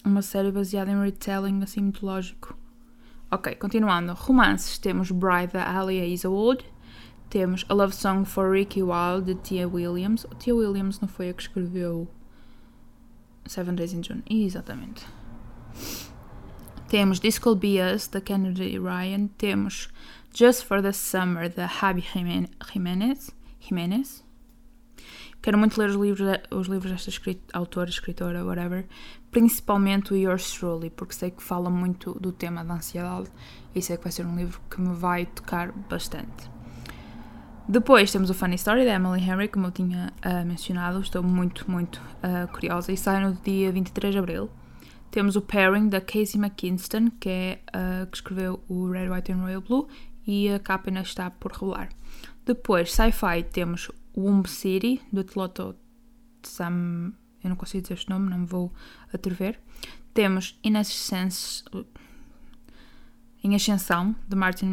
uma 0.06 0.22
série 0.22 0.52
baseada 0.52 0.90
em 0.90 1.02
retelling 1.02 1.62
assim 1.64 1.82
mitológico. 1.82 2.58
Ok, 3.30 3.56
continuando. 3.56 4.14
Romances, 4.14 4.78
temos 4.78 5.12
Bride 5.12 5.54
da 5.54 5.80
Alia 5.80 6.06
Isolde. 6.06 6.66
Temos 7.32 7.64
A 7.70 7.74
Love 7.74 7.96
Song 7.96 8.26
for 8.26 8.52
Ricky 8.52 8.84
Wilde 8.84 9.34
de 9.34 9.36
Tia 9.36 9.66
Williams. 9.66 10.26
Tia 10.38 10.54
Williams 10.54 11.00
não 11.00 11.08
foi 11.08 11.30
a 11.30 11.34
que 11.34 11.42
escreveu 11.42 12.10
Seven 13.46 13.74
Days 13.74 13.94
in 13.94 14.04
June? 14.04 14.22
Exatamente. 14.30 15.06
Temos 16.90 17.22
Be 17.22 17.80
Us 17.80 18.08
da 18.08 18.20
Kennedy 18.20 18.78
Ryan. 18.78 19.30
Temos 19.38 19.88
Just 20.34 20.66
for 20.66 20.82
the 20.82 20.92
Summer 20.92 21.48
da 21.48 21.68
Javi 21.68 22.02
Jimenez. 22.02 23.32
Jimenez. 23.62 24.26
Quero 25.42 25.58
muito 25.58 25.80
ler 25.80 25.90
os 25.90 25.96
livros, 25.96 26.38
os 26.52 26.68
livros 26.68 26.92
desta 26.92 27.10
escrita, 27.12 27.58
autora, 27.58 27.90
escritora, 27.90 28.44
whatever. 28.44 28.86
Principalmente 29.32 30.12
o 30.12 30.18
Yours 30.18 30.52
Truly, 30.52 30.90
porque 30.90 31.14
sei 31.14 31.32
que 31.32 31.42
fala 31.42 31.70
muito 31.70 32.14
do 32.20 32.34
tema 32.34 32.66
da 32.66 32.74
ansiedade 32.74 33.32
e 33.74 33.82
sei 33.82 33.96
que 33.96 34.04
vai 34.04 34.12
ser 34.12 34.26
um 34.26 34.36
livro 34.36 34.60
que 34.70 34.82
me 34.82 34.94
vai 34.94 35.28
tocar 35.28 35.72
bastante. 35.72 36.61
Depois 37.72 38.12
temos 38.12 38.30
o 38.30 38.34
Funny 38.34 38.56
Story 38.56 38.84
da 38.84 38.96
Emily 38.96 39.24
Henry, 39.24 39.48
como 39.48 39.68
eu 39.68 39.72
tinha 39.72 40.12
uh, 40.26 40.46
mencionado. 40.46 41.00
Estou 41.00 41.24
muito, 41.24 41.72
muito 41.72 42.02
uh, 42.18 42.46
curiosa 42.52 42.92
e 42.92 42.98
sai 42.98 43.24
no 43.24 43.34
dia 43.34 43.72
23 43.72 44.14
de 44.14 44.20
abril. 44.20 44.50
Temos 45.10 45.38
o 45.38 45.42
Pairing 45.42 45.88
da 45.88 46.02
Casey 46.02 46.38
McKinston, 46.38 47.10
que 47.18 47.30
é 47.30 47.62
uh, 47.70 48.06
que 48.08 48.18
escreveu 48.18 48.62
o 48.68 48.90
Red, 48.90 49.10
White 49.10 49.32
and 49.32 49.38
Royal 49.38 49.62
Blue 49.62 49.88
e 50.28 50.50
a 50.50 50.60
capa 50.60 50.90
ainda 50.90 51.00
está 51.00 51.32
por 51.32 51.54
revelar. 51.54 51.88
Depois, 52.46 52.92
sci-fi, 52.92 53.42
temos 53.54 53.90
Womb 54.18 54.50
City, 54.50 55.02
do 55.10 55.24
Tloto 55.24 55.74
Sam. 56.44 57.14
Eu 57.42 57.52
não 57.52 57.56
consigo 57.56 57.84
dizer 57.84 57.94
este 57.94 58.10
nome, 58.10 58.30
não 58.30 58.40
me 58.40 58.46
vou 58.46 58.70
atrever. 59.14 59.58
Temos 60.14 60.60
In, 60.62 60.76
Ascens, 60.76 61.64
em 63.42 63.56
Ascensão, 63.56 64.14
de 64.28 64.36
Martin 64.36 64.66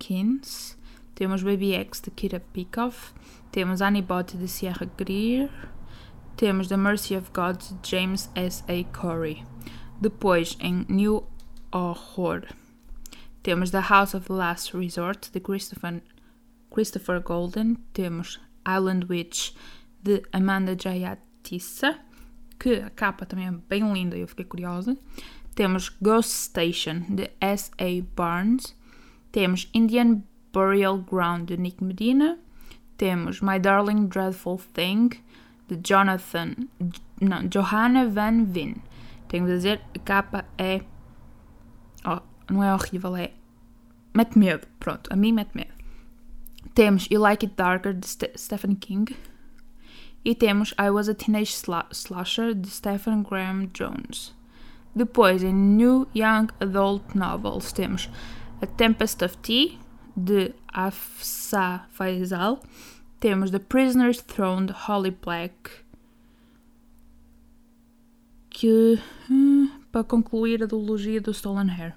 McKeans. 0.00 0.76
Temos 1.14 1.42
Baby 1.42 1.74
X, 1.74 2.00
de 2.00 2.10
Kira 2.10 2.40
Pikoff. 2.40 3.12
Temos 3.52 3.80
Annie 3.80 4.02
Bot, 4.02 4.36
de 4.36 4.48
Sierra 4.48 4.86
Greer. 4.96 5.50
Temos 6.36 6.68
The 6.68 6.76
Mercy 6.76 7.16
of 7.16 7.30
God, 7.32 7.58
de 7.58 7.88
James 7.88 8.30
S. 8.34 8.64
A. 8.68 8.84
Corey. 8.96 9.44
Depois, 10.00 10.56
em 10.60 10.84
New 10.88 11.24
Horror, 11.72 12.48
temos 13.44 13.70
The 13.70 13.80
House 13.80 14.14
of 14.14 14.26
the 14.26 14.32
Last 14.32 14.74
Resort, 14.74 15.30
de 15.30 15.38
Christopher, 15.38 16.02
Christopher 16.70 17.20
Golden. 17.20 17.76
Temos 17.92 18.40
Island 18.66 19.06
Witch 19.08 19.54
de 20.02 20.22
Amanda 20.32 20.74
Jayatissa, 20.74 22.00
que 22.58 22.76
a 22.76 22.90
capa 22.90 23.26
também 23.26 23.46
é 23.46 23.52
bem 23.52 23.92
linda 23.92 24.16
eu 24.16 24.26
fiquei 24.26 24.46
curiosa. 24.46 24.96
Temos 25.54 25.90
Ghost 26.02 26.30
Station 26.32 27.00
de 27.08 27.30
S.A. 27.40 28.02
Barnes. 28.16 28.74
Temos 29.30 29.70
Indian 29.74 30.22
Burial 30.54 30.98
Ground 30.98 31.48
de 31.48 31.56
Nick 31.56 31.82
Medina. 31.82 32.38
Temos 32.96 33.42
My 33.42 33.58
Darling 33.58 34.06
Dreadful 34.06 34.60
Thing 34.72 35.10
de 35.68 35.76
Jonathan. 35.76 36.68
Não, 37.20 37.48
Johanna 37.48 38.08
Van 38.08 38.44
Vin. 38.44 38.76
Tenho 39.28 39.46
de 39.46 39.52
dizer, 39.52 39.80
a 39.94 39.98
capa 39.98 40.44
é. 40.56 40.80
Oh, 42.06 42.20
não 42.48 42.62
é 42.62 42.72
horrível, 42.72 43.16
é. 43.16 43.32
Mete 44.14 44.38
medo. 44.38 44.66
Pronto, 44.78 45.12
a 45.12 45.16
mim 45.16 45.32
mete 45.32 45.50
medo. 45.56 45.74
Temos 46.72 47.08
You 47.10 47.20
Like 47.20 47.46
It 47.46 47.56
Darker 47.56 47.92
de 47.92 48.06
St 48.06 48.38
Stephen 48.38 48.76
King. 48.76 49.16
E 50.24 50.34
temos 50.34 50.72
I 50.78 50.88
Was 50.88 51.08
a 51.08 51.14
Teenage 51.14 51.52
Slasher 51.92 52.54
de 52.54 52.70
Stephen 52.70 53.24
Graham 53.24 53.66
Jones. 53.74 54.32
Depois, 54.94 55.42
em 55.42 55.52
New 55.52 56.06
Young 56.14 56.48
Adult 56.60 57.14
Novels, 57.16 57.72
temos 57.72 58.08
A 58.62 58.66
Tempest 58.66 59.22
of 59.24 59.36
Tea 59.38 59.78
de 60.16 60.54
Afsa 60.72 61.86
Faisal. 61.90 62.62
Temos 63.20 63.50
The 63.50 63.58
Prisoner's 63.58 64.20
Throne 64.20 64.66
de 64.66 64.72
Holly 64.72 65.10
Black. 65.10 65.84
Que, 68.50 69.00
hum, 69.28 69.70
para 69.90 70.04
concluir 70.04 70.62
a 70.62 70.66
duologia 70.66 71.20
do 71.20 71.32
Stolen 71.32 71.68
Hair. 71.68 71.94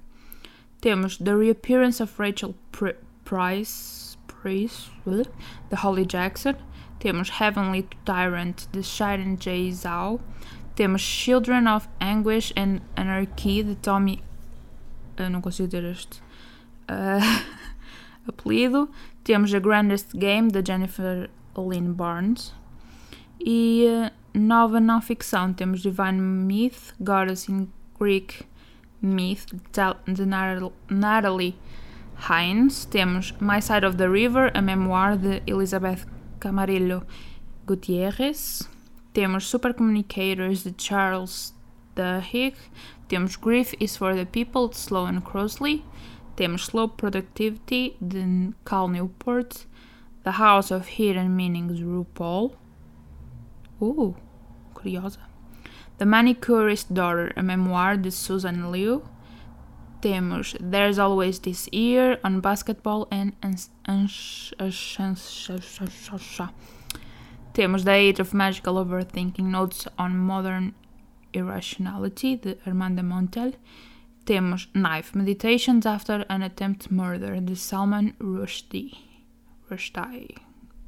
Temos 0.82 1.18
The 1.18 1.36
Reappearance 1.36 2.02
of 2.02 2.20
Rachel 2.20 2.56
Pr 2.72 2.92
Price 3.24 4.18
Priest, 4.28 4.90
de 5.06 5.76
Holly 5.76 6.06
Jackson. 6.06 6.56
Temos 7.00 7.30
Heavenly 7.30 7.88
Tyrant, 8.06 8.68
de 8.72 8.82
Sharon 8.82 9.38
J. 9.38 9.72
Zhao. 9.72 10.20
Temos 10.76 11.02
Children 11.02 11.68
of 11.68 11.88
Anguish 12.00 12.54
and 12.56 12.82
Anarchy, 12.96 13.64
de 13.64 13.76
Tommy. 13.76 14.24
Eu 15.18 15.30
não 15.30 15.42
consigo 15.42 15.68
dizer 15.68 15.84
este 15.84 16.22
uh, 16.90 17.44
apelido. 18.29 18.89
Temos 19.24 19.53
A 19.53 19.60
Grandest 19.60 20.15
Game, 20.15 20.50
de 20.50 20.63
Jennifer 20.65 21.29
Lynn 21.55 21.93
Barnes. 21.93 22.53
E 23.39 23.86
uh, 23.88 24.12
nova 24.38 24.79
não 24.79 25.01
ficção, 25.01 25.53
temos 25.53 25.81
Divine 25.81 26.19
Myth, 26.19 26.93
Goddess 27.00 27.50
in 27.50 27.67
Greek 28.00 28.43
Myth, 29.01 29.46
de 30.05 30.25
Natalie 30.89 31.55
Hines, 32.29 32.86
temos 32.86 33.31
My 33.39 33.62
Side 33.62 33.86
of 33.86 33.98
the 33.98 34.10
River, 34.10 34.51
a 34.53 34.62
memoir 34.62 35.17
de 35.17 35.41
Elizabeth 35.46 36.05
Camarillo 36.39 37.03
Gutierrez, 37.65 38.67
temos 39.13 39.48
Super 39.48 39.74
Communicators 39.74 40.63
de 40.63 40.72
Charles 40.72 41.53
Duhigg, 41.96 42.55
temos 43.07 43.36
Grief 43.36 43.74
is 43.79 43.96
for 43.96 44.15
the 44.15 44.25
People 44.25 44.67
de 44.67 44.75
Sloan 44.75 45.22
Crosley, 45.22 45.84
temos 46.38 46.65
Slow 46.65 46.88
Productivity 46.88 47.98
de 48.00 48.53
Cal 48.63 48.88
Newport, 48.88 49.65
The 50.24 50.34
House 50.34 50.72
of 50.72 50.88
Hidden 50.88 51.36
Meanings 51.36 51.82
RuPaul, 51.82 52.56
uh, 53.82 54.13
curiosa, 54.74 55.20
The 55.98 56.06
Manicurist 56.06 56.94
Daughter, 56.94 57.34
a 57.36 57.41
memoir 57.41 57.98
de 57.98 58.12
Susan 58.12 58.72
Liu, 58.72 59.01
temos 60.01 60.56
There's 60.60 61.00
Always 61.00 61.39
This 61.39 61.67
Year 61.74 62.20
on 62.24 62.39
Basketball 62.39 63.08
and 63.10 63.34
Temos 67.53 67.84
The 67.84 67.91
Age 67.91 68.20
of 68.20 68.34
Magical 68.36 68.75
Overthinking 68.75 69.46
Notes 69.46 69.88
on 69.98 70.17
Modern 70.20 70.75
Irrationality 71.34 72.36
de 72.36 72.56
Armanda 72.67 73.01
Montel. 73.01 73.56
Temos 74.27 74.65
Knife 74.74 75.17
Meditations 75.17 75.86
After 75.86 76.25
an 76.27 76.43
Attempt 76.43 76.91
Murder 76.91 77.39
de 77.39 77.55
Salman 77.55 78.13
Rushdie. 78.19 78.91
Rushdie. 79.72 80.36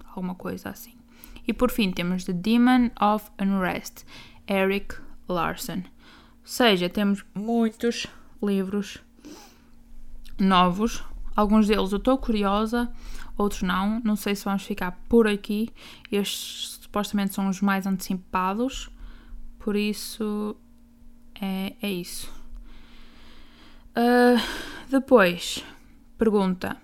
Alguma 0.10 0.36
coisa 0.36 0.72
assim. 0.72 0.98
E 1.48 1.53
por 1.53 1.72
fim 1.72 1.89
temos 1.89 2.25
The 2.25 2.34
Demon 2.34 2.91
of 3.00 3.31
Unrest, 3.41 4.03
Eric 4.46 4.98
Larson. 5.29 5.84
Ou 5.86 6.43
seja, 6.43 6.89
temos 6.89 7.24
muitos 7.34 8.08
livros 8.43 8.98
novos. 10.38 11.01
Alguns 11.34 11.65
deles 11.65 11.93
eu 11.93 11.98
estou 11.98 12.17
curiosa, 12.17 12.91
outros 13.38 13.62
não. 13.62 14.01
Não 14.01 14.17
sei 14.17 14.36
se 14.36 14.43
vamos 14.43 14.63
ficar 14.63 15.01
por 15.08 15.29
aqui. 15.29 15.69
Estes 16.12 16.77
supostamente 16.81 17.34
são 17.34 17.48
os 17.48 17.62
mais 17.62 17.88
antecipados. 17.88 18.89
Por 19.58 19.77
isso, 19.77 20.58
é, 21.39 21.74
é 21.81 21.89
isso. 21.89 22.38
Uh, 23.96 24.39
depois, 24.89 25.63
pergunta: 26.17 26.77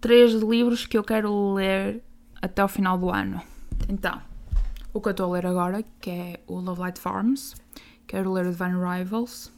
três 0.00 0.32
livros 0.34 0.86
que 0.86 0.98
eu 0.98 1.02
quero 1.02 1.54
ler 1.54 2.02
até 2.42 2.62
o 2.62 2.68
final 2.68 2.98
do 2.98 3.10
ano. 3.10 3.40
Então, 3.88 4.20
o 4.92 5.00
que 5.00 5.08
eu 5.08 5.12
estou 5.12 5.30
a 5.30 5.36
ler 5.36 5.46
agora, 5.46 5.82
que 6.00 6.10
é 6.10 6.40
o 6.46 6.60
Love 6.60 6.80
Light 6.80 6.98
Farms, 6.98 7.54
quero 8.06 8.32
ler 8.32 8.46
o 8.46 8.50
Divine 8.50 8.76
Rivals 8.78 9.50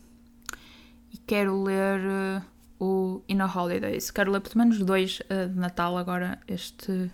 e 1.13 1.19
quero 1.19 1.63
ler 1.63 2.01
uh, 2.01 2.43
o 2.79 3.23
In 3.29 3.41
a 3.41 3.47
Holidays. 3.47 4.11
Quero 4.11 4.31
ler 4.31 4.41
pelo 4.41 4.59
menos 4.59 4.79
dois 4.79 5.21
uh, 5.21 5.49
de 5.49 5.59
Natal 5.59 5.99
agora 5.99 6.39
este, 6.47 7.11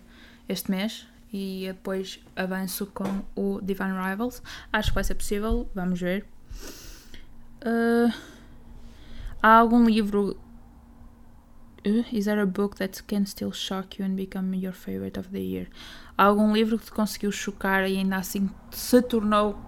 este 0.47 0.69
mês 0.69 1.07
e 1.33 1.65
depois 1.67 2.19
avanço 2.35 2.85
com 2.87 3.23
o 3.35 3.59
Divine 3.61 3.97
Rivals. 4.09 4.43
Acho 4.71 4.89
que 4.89 4.95
vai 4.95 5.03
ser 5.03 5.15
possível, 5.15 5.69
vamos 5.73 5.99
ver. 5.99 6.25
Uh, 7.65 8.13
há 9.43 9.57
algum 9.57 9.85
livro 9.85 10.37
Uh, 11.85 12.05
is 12.13 12.23
there 12.23 12.39
a 12.39 12.45
book 12.45 12.77
that 12.77 13.03
can 13.03 13.25
still 13.25 13.51
shock 13.51 13.99
you 13.99 14.05
and 14.05 14.15
become 14.15 14.55
your 14.55 14.71
favorite 14.71 15.19
of 15.19 15.31
the 15.31 15.41
year? 15.41 15.67
Há 16.17 16.23
algum 16.23 16.53
livro 16.53 16.79
que 16.79 16.85
te 16.85 16.91
conseguiu 16.93 17.29
chocar 17.29 17.83
e 17.89 17.97
ainda 17.97 18.15
assim 18.15 18.49
se 18.71 19.01
tornou 19.01 19.59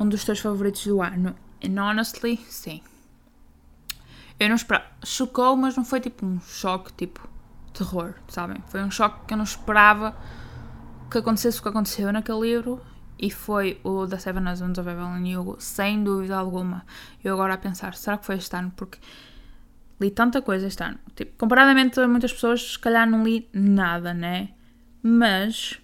um 0.00 0.08
dos 0.08 0.24
teus 0.24 0.40
favoritos 0.40 0.86
do 0.86 1.02
ano? 1.02 1.36
And 1.62 1.78
honestly, 1.78 2.38
sim. 2.48 2.80
Eu 4.40 4.48
não 4.48 4.56
esperava. 4.56 4.86
Chocou, 5.04 5.54
mas 5.54 5.76
não 5.76 5.84
foi 5.84 6.00
tipo 6.00 6.24
um 6.24 6.40
choque, 6.40 6.94
tipo 6.94 7.28
terror, 7.74 8.14
sabem? 8.28 8.62
Foi 8.68 8.82
um 8.82 8.90
choque 8.90 9.26
que 9.26 9.34
eu 9.34 9.36
não 9.36 9.44
esperava 9.44 10.16
que 11.10 11.18
acontecesse 11.18 11.60
o 11.60 11.62
que 11.62 11.68
aconteceu 11.68 12.10
naquele 12.10 12.40
livro 12.40 12.80
e 13.18 13.30
foi 13.30 13.80
o 13.82 14.06
The 14.06 14.18
Seven 14.18 14.46
Husbands 14.48 14.78
of 14.78 14.88
Evelyn 14.88 15.36
Hugo, 15.36 15.56
sem 15.58 16.04
dúvida 16.04 16.36
alguma. 16.36 16.84
Eu 17.22 17.34
agora 17.34 17.54
a 17.54 17.58
pensar, 17.58 17.94
será 17.94 18.16
que 18.18 18.26
foi 18.26 18.36
este 18.36 18.54
ano? 18.56 18.72
Porque 18.76 18.98
Li 20.00 20.10
tanta 20.10 20.42
coisa 20.42 20.66
este 20.66 20.82
ano. 20.84 20.98
Tipo, 21.14 21.36
comparadamente 21.36 21.98
a 22.00 22.06
muitas 22.06 22.32
pessoas, 22.32 22.72
se 22.72 22.78
calhar 22.78 23.08
não 23.08 23.24
li 23.24 23.48
nada, 23.52 24.14
né? 24.14 24.50
Mas, 25.02 25.80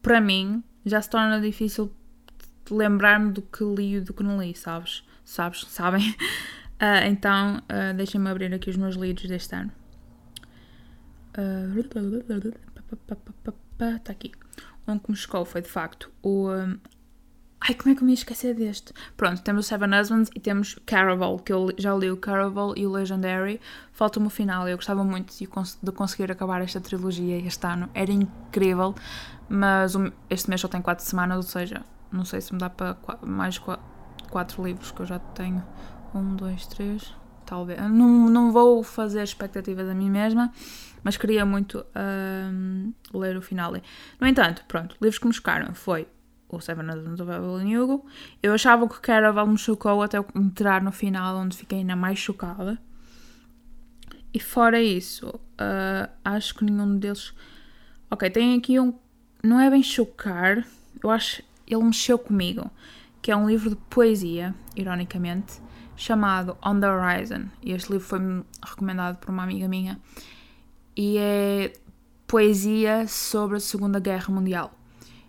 para 0.00 0.20
mim, 0.20 0.62
já 0.84 1.02
se 1.02 1.10
torna 1.10 1.40
difícil 1.40 1.92
lembrar-me 2.70 3.32
do 3.32 3.42
que 3.42 3.64
li 3.64 3.96
e 3.96 4.00
do 4.00 4.14
que 4.14 4.22
não 4.22 4.40
li, 4.40 4.54
sabes? 4.54 5.04
Sabes? 5.24 5.66
Sabem? 5.68 6.10
Uh, 6.80 7.06
então, 7.08 7.56
uh, 7.58 7.94
deixem-me 7.96 8.30
abrir 8.30 8.52
aqui 8.54 8.70
os 8.70 8.76
meus 8.76 8.94
livros 8.94 9.28
deste 9.28 9.54
ano. 9.54 9.72
Está 13.80 14.12
uh, 14.12 14.12
aqui. 14.12 14.32
Um 14.86 14.98
que 14.98 15.10
me 15.10 15.16
chocou 15.16 15.44
foi, 15.44 15.62
de 15.62 15.68
facto, 15.68 16.10
o 16.22 16.50
um, 16.50 16.78
Ai, 17.64 17.74
como 17.74 17.92
é 17.92 17.94
que 17.94 18.02
eu 18.02 18.06
me 18.06 18.10
ia 18.10 18.14
esquecer 18.14 18.56
deste? 18.56 18.92
Pronto, 19.16 19.40
temos 19.40 19.66
o 19.66 19.68
Seven 19.68 20.00
Husbands 20.00 20.30
e 20.34 20.40
temos 20.40 20.76
Caraval, 20.84 21.38
que 21.38 21.52
eu 21.52 21.72
já 21.78 21.94
li 21.94 22.10
o 22.10 22.16
Caraval 22.16 22.76
e 22.76 22.84
o 22.84 22.90
Legendary. 22.90 23.60
Falta-me 23.92 24.26
o 24.26 24.30
final, 24.30 24.68
eu 24.68 24.76
gostava 24.76 25.04
muito 25.04 25.32
de, 25.32 25.48
de, 25.80 25.92
conseguir 25.92 26.32
acabar 26.32 26.60
esta 26.60 26.80
trilogia 26.80 27.38
este 27.38 27.64
ano. 27.64 27.88
Era 27.94 28.10
incrível, 28.10 28.96
mas 29.48 29.94
este 30.28 30.48
mês 30.48 30.60
só 30.60 30.66
tem 30.66 30.82
4 30.82 31.04
semanas, 31.04 31.36
ou 31.36 31.42
seja, 31.44 31.84
não 32.10 32.24
sei 32.24 32.40
se 32.40 32.52
me 32.52 32.58
dá 32.58 32.68
para 32.68 32.96
mais 33.22 33.58
4 33.58 34.64
livros 34.64 34.90
que 34.90 35.00
eu 35.00 35.06
já 35.06 35.20
tenho. 35.20 35.62
1, 36.12 36.34
2, 36.34 36.66
3, 36.66 37.14
talvez. 37.46 37.80
Não, 37.80 38.28
não 38.28 38.50
vou 38.50 38.82
fazer 38.82 39.22
expectativas 39.22 39.88
a 39.88 39.94
mim 39.94 40.10
mesma, 40.10 40.52
mas 41.02 41.16
queria 41.16 41.44
muito 41.44 41.84
um, 42.52 42.92
ler 43.12 43.36
o 43.36 43.42
final. 43.42 43.72
No 44.20 44.26
entanto, 44.26 44.64
pronto, 44.66 44.96
livros 45.00 45.18
que 45.18 45.26
me 45.26 45.34
chocaram 45.34 45.74
foi 45.74 46.06
o 46.48 46.60
Seven 46.60 46.88
Husbands 46.90 47.20
of 47.20 47.30
Evelyn 47.30 47.76
Hugo. 47.76 48.06
Eu 48.42 48.52
achava 48.52 48.88
que 48.88 49.00
Caraval 49.00 49.46
me 49.46 49.58
chocou 49.58 50.02
até 50.02 50.18
entrar 50.36 50.82
no 50.82 50.92
final, 50.92 51.36
onde 51.36 51.56
fiquei 51.56 51.78
ainda 51.78 51.96
mais 51.96 52.18
chocada. 52.18 52.78
E 54.34 54.40
fora 54.40 54.80
isso, 54.80 55.28
uh, 55.28 56.10
acho 56.24 56.54
que 56.54 56.64
nenhum 56.64 56.98
deles. 56.98 57.34
Ok, 58.10 58.28
tem 58.30 58.56
aqui 58.56 58.78
um. 58.78 58.94
Não 59.42 59.60
é 59.60 59.68
bem 59.68 59.82
chocar, 59.82 60.64
eu 61.02 61.10
acho. 61.10 61.42
Ele 61.66 61.82
mexeu 61.84 62.18
comigo. 62.18 62.70
Que 63.20 63.30
é 63.30 63.36
um 63.36 63.48
livro 63.48 63.70
de 63.70 63.76
poesia, 63.88 64.52
ironicamente, 64.74 65.60
chamado 65.94 66.56
On 66.64 66.80
the 66.80 66.90
Horizon. 66.90 67.44
E 67.62 67.70
este 67.70 67.92
livro 67.92 68.06
foi-me 68.06 68.42
recomendado 68.60 69.18
por 69.18 69.30
uma 69.30 69.44
amiga 69.44 69.68
minha. 69.68 70.00
E 70.96 71.18
é 71.18 71.72
poesia 72.26 73.06
sobre 73.06 73.56
a 73.56 73.60
Segunda 73.60 73.98
Guerra 74.00 74.32
Mundial. 74.32 74.72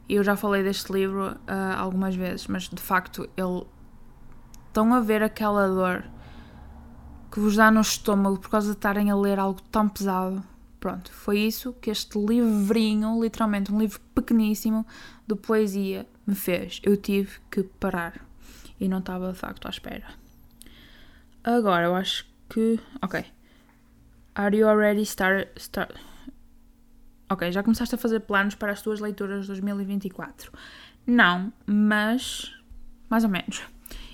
Eu 0.08 0.23
já 0.23 0.36
falei 0.36 0.63
deste 0.63 0.91
livro 0.91 1.32
uh, 1.32 1.78
algumas 1.78 2.15
vezes, 2.15 2.47
mas 2.47 2.69
de 2.69 2.82
facto 2.82 3.30
ele. 3.38 3.65
Estão 4.67 4.93
a 4.93 4.99
ver 4.99 5.21
aquela 5.21 5.67
dor 5.67 6.04
que 7.32 7.39
vos 7.39 7.56
dá 7.56 7.69
no 7.69 7.82
estômago 7.82 8.39
por 8.39 8.49
causa 8.49 8.71
de 8.71 8.78
estarem 8.78 9.12
a 9.12 9.15
ler 9.15 9.39
algo 9.39 9.62
tão 9.71 9.88
pesado. 9.88 10.43
Pronto, 10.80 11.12
foi 11.12 11.39
isso 11.39 11.73
que 11.73 11.89
este 11.89 12.17
livrinho, 12.17 13.21
literalmente 13.21 13.71
um 13.71 13.80
livro 13.80 13.99
pequeníssimo 14.13 14.86
de 15.28 15.36
poesia, 15.36 16.08
me 16.28 16.36
fez. 16.36 16.80
Eu 16.84 16.97
tive 16.97 17.32
que 17.49 17.63
parar 17.63 18.26
e 18.80 18.88
não 18.88 18.99
estava 18.99 19.32
de 19.32 19.38
facto 19.38 19.65
à 19.65 19.69
espera. 19.69 20.06
Agora, 21.43 21.86
eu 21.86 21.95
acho 21.95 22.26
que. 22.49 22.80
Ok. 23.02 23.26
Are 24.36 24.56
you 24.56 24.67
already 24.67 25.04
start, 25.04 25.50
start 25.58 25.96
Ok, 27.30 27.52
já 27.52 27.63
começaste 27.63 27.96
a 27.96 27.98
fazer 27.98 28.19
planos 28.22 28.56
para 28.56 28.72
as 28.72 28.82
tuas 28.82 29.00
leituras 29.00 29.41
de 29.41 29.48
2024? 29.48 30.52
Não, 31.06 31.52
mas 31.65 32.54
mais 33.10 33.24
ou 33.24 33.30
menos. 33.30 33.63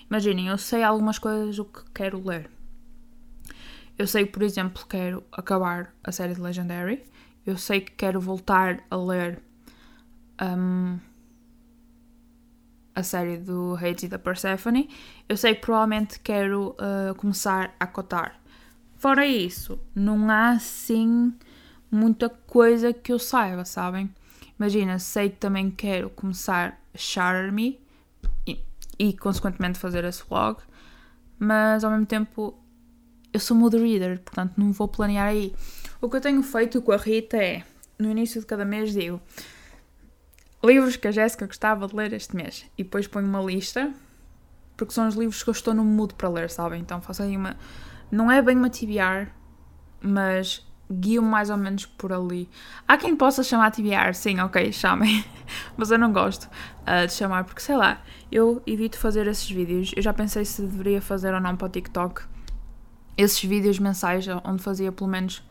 Imaginem, 0.10 0.48
eu 0.48 0.58
sei 0.58 0.84
algumas 0.84 1.20
coisas 1.20 1.56
do 1.56 1.66
que 1.66 1.84
quero 1.94 2.26
ler. 2.26 2.50
Eu 3.98 4.08
sei 4.08 4.26
que, 4.26 4.32
por 4.32 4.44
exemplo, 4.44 4.86
quero 4.88 5.24
acabar 5.32 5.94
a 6.04 6.12
série 6.12 6.34
de 6.34 6.42
Legendary. 6.42 7.04
Eu 7.46 7.58
sei 7.58 7.82
que 7.82 7.92
quero 7.92 8.22
voltar 8.22 8.84
a 8.90 8.96
ler 8.96 9.42
um, 10.42 10.98
a 12.96 13.04
série 13.04 13.38
do 13.38 13.76
Hades 13.76 14.04
e 14.04 14.08
da 14.08 14.18
Persephone. 14.18 14.90
Eu 15.28 15.36
sei 15.36 15.56
que 15.56 15.62
provavelmente 15.62 16.20
quero 16.22 16.76
uh, 16.80 17.14
começar 17.16 17.76
a 17.80 17.86
cotar. 17.86 18.39
Fora 19.00 19.26
isso, 19.26 19.80
não 19.96 20.30
há 20.30 20.50
assim 20.50 21.34
muita 21.90 22.30
coisa 22.30 22.94
que 22.94 23.12
eu 23.12 23.18
saiba, 23.18 23.66
sabem? 23.66 24.14
Imagina, 24.60 25.00
sei 25.00 25.30
que 25.30 25.38
também 25.38 25.72
quero 25.72 26.10
começar 26.12 26.80
a 26.94 26.98
Charme 26.98 27.80
e, 28.46 28.60
e, 29.00 29.14
consequentemente 29.14 29.80
fazer 29.80 30.04
esse 30.04 30.22
vlog, 30.28 30.62
mas 31.40 31.84
ao 31.84 31.92
mesmo 31.92 32.06
tempo 32.06 32.62
eu 33.34 33.40
sou 33.40 33.56
mood 33.56 33.78
reader, 33.78 34.20
portanto 34.20 34.54
não 34.58 34.72
vou 34.72 34.88
planear 34.88 35.30
aí. 35.30 35.56
O 36.02 36.10
que 36.10 36.18
eu 36.18 36.22
tenho 36.22 36.44
feito 36.44 36.82
com 36.82 36.92
a 36.92 36.98
Rita 36.98 37.38
é, 37.38 37.64
no 37.98 38.12
início 38.12 38.42
de 38.42 38.46
cada 38.46 38.66
mês 38.66 38.94
digo 38.94 39.22
livros 40.64 40.98
que 40.98 41.08
a 41.08 41.12
Jéssica 41.12 41.48
gostava 41.48 41.88
de 41.88 41.96
ler 41.96 42.12
este 42.14 42.36
mês 42.36 42.66
e 42.78 42.84
depois 42.84 43.08
ponho 43.08 43.26
uma 43.26 43.42
lista 43.42 43.94
porque 44.76 44.94
são 44.94 45.08
os 45.08 45.16
livros 45.16 45.44
que 45.44 45.50
eu 45.50 45.54
estou 45.54 45.74
no 45.74 45.84
mood 45.84 46.14
para 46.14 46.30
ler, 46.30 46.50
sabem? 46.50 46.80
Então 46.80 47.02
faço 47.02 47.22
aí 47.22 47.36
uma. 47.36 47.58
Não 48.12 48.32
é 48.32 48.42
bem 48.42 48.58
uma 48.58 48.70
TBR, 48.70 49.30
mas 50.02 50.66
guio 50.92 51.22
mais 51.22 51.50
ou 51.50 51.58
menos 51.58 51.86
por 51.86 52.12
ali. 52.12 52.50
Há 52.88 52.98
quem 52.98 53.16
possa 53.16 53.44
chamar 53.44 53.72
TBR, 53.72 54.14
sim, 54.14 54.40
ok, 54.40 54.72
chamem, 54.72 55.24
mas 55.78 55.92
eu 55.92 56.00
não 56.00 56.12
gosto 56.12 56.46
uh, 56.46 57.06
de 57.06 57.14
chamar 57.14 57.44
porque 57.44 57.62
sei 57.62 57.78
lá, 57.78 58.02
eu 58.32 58.62
evito 58.66 58.98
fazer 58.98 59.28
esses 59.28 59.50
vídeos. 59.50 59.92
Eu 59.96 60.02
já 60.02 60.14
pensei 60.14 60.44
se 60.46 60.62
deveria 60.62 61.02
fazer 61.02 61.34
ou 61.34 61.40
não 61.40 61.56
para 61.56 61.68
o 61.68 61.70
TikTok 61.70 62.24
esses 63.16 63.44
vídeos 63.44 63.80
mensais 63.80 64.26
onde 64.46 64.64
fazia 64.64 64.94
pelo 64.94 65.10
menos 65.10 65.44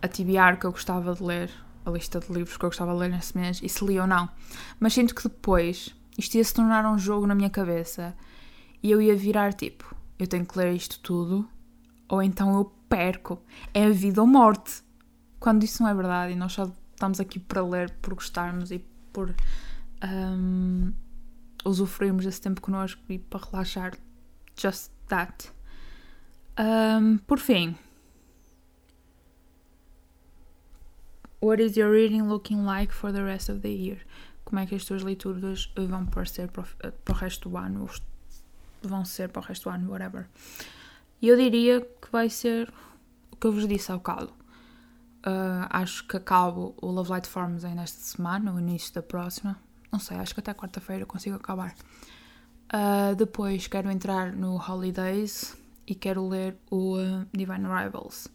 a 0.00 0.06
TBR 0.06 0.56
que 0.58 0.66
eu 0.66 0.70
gostava 0.70 1.14
de 1.14 1.22
ler, 1.22 1.50
a 1.84 1.90
lista 1.90 2.20
de 2.20 2.32
livros 2.32 2.56
que 2.56 2.64
eu 2.64 2.68
gostava 2.68 2.92
de 2.92 2.98
ler 3.00 3.10
nesse 3.10 3.36
mês 3.36 3.60
e 3.60 3.68
se 3.68 3.84
li 3.84 3.98
ou 3.98 4.06
não. 4.06 4.28
Mas 4.78 4.94
sinto 4.94 5.12
que 5.14 5.24
depois 5.24 5.94
isto 6.16 6.36
ia 6.36 6.44
se 6.44 6.54
tornar 6.54 6.86
um 6.86 6.96
jogo 6.96 7.26
na 7.26 7.34
minha 7.34 7.50
cabeça 7.50 8.14
e 8.82 8.90
eu 8.90 9.02
ia 9.02 9.16
virar 9.16 9.52
tipo, 9.52 9.96
eu 10.16 10.28
tenho 10.28 10.46
que 10.46 10.56
ler 10.56 10.72
isto 10.74 11.00
tudo 11.00 11.48
ou 12.08 12.22
então 12.22 12.56
eu 12.56 12.64
perco. 12.88 13.42
É 13.74 13.86
a 13.86 13.90
vida 13.90 14.20
ou 14.20 14.26
morte. 14.26 14.82
Quando 15.38 15.64
isso 15.64 15.82
não 15.82 15.90
é 15.90 15.94
verdade 15.94 16.32
e 16.32 16.36
nós 16.36 16.52
só 16.52 16.70
estamos 16.92 17.20
aqui 17.20 17.38
para 17.38 17.62
ler 17.62 17.90
por 18.00 18.14
gostarmos 18.14 18.70
e 18.70 18.84
por 19.12 19.34
um, 20.02 20.92
usufruirmos 21.64 22.24
desse 22.24 22.40
tempo 22.40 22.60
connosco 22.60 23.00
e 23.08 23.18
para 23.18 23.44
relaxar. 23.44 23.94
Just 24.56 24.90
that. 25.08 25.50
Um, 26.58 27.18
por 27.18 27.38
fim. 27.38 27.76
What 31.40 31.62
is 31.62 31.76
your 31.76 31.90
reading 31.90 32.28
looking 32.28 32.64
like 32.64 32.92
for 32.92 33.12
the 33.12 33.22
rest 33.22 33.50
of 33.50 33.60
the 33.60 33.68
year? 33.68 33.98
Como 34.44 34.58
é 34.58 34.66
que 34.66 34.74
as 34.74 34.84
tuas 34.84 35.02
leituras 35.02 35.70
vão 35.76 36.06
parecer 36.06 36.48
para, 36.50 36.64
para 37.04 37.14
o 37.14 37.16
resto 37.16 37.48
do 37.48 37.56
ano? 37.56 37.88
Vão 38.82 39.04
ser 39.04 39.28
para 39.28 39.42
o 39.42 39.44
resto 39.44 39.64
do 39.64 39.74
ano, 39.74 39.90
whatever. 39.90 40.26
E 41.20 41.28
eu 41.28 41.36
diria 41.36 41.80
que 41.80 42.10
vai 42.10 42.28
ser 42.28 42.72
o 43.30 43.36
que 43.36 43.46
eu 43.46 43.52
vos 43.52 43.66
disse 43.66 43.90
ao 43.90 44.00
calo. 44.00 44.32
Uh, 45.26 45.66
acho 45.70 46.06
que 46.06 46.16
acabo 46.16 46.74
o 46.80 46.86
Love 46.86 47.10
Light 47.10 47.28
Forms 47.28 47.64
ainda 47.64 47.82
esta 47.82 48.00
semana, 48.00 48.52
no 48.52 48.60
início 48.60 48.94
da 48.94 49.02
próxima. 49.02 49.58
Não 49.90 49.98
sei, 49.98 50.16
acho 50.18 50.34
que 50.34 50.40
até 50.40 50.54
quarta-feira 50.54 51.04
consigo 51.04 51.36
acabar. 51.36 51.74
Uh, 52.66 53.14
depois 53.16 53.66
quero 53.66 53.90
entrar 53.90 54.32
no 54.32 54.56
Holidays 54.56 55.56
e 55.86 55.94
quero 55.94 56.28
ler 56.28 56.56
o 56.70 56.96
uh, 56.96 57.26
Divine 57.32 57.66
Rivals. 57.66 58.28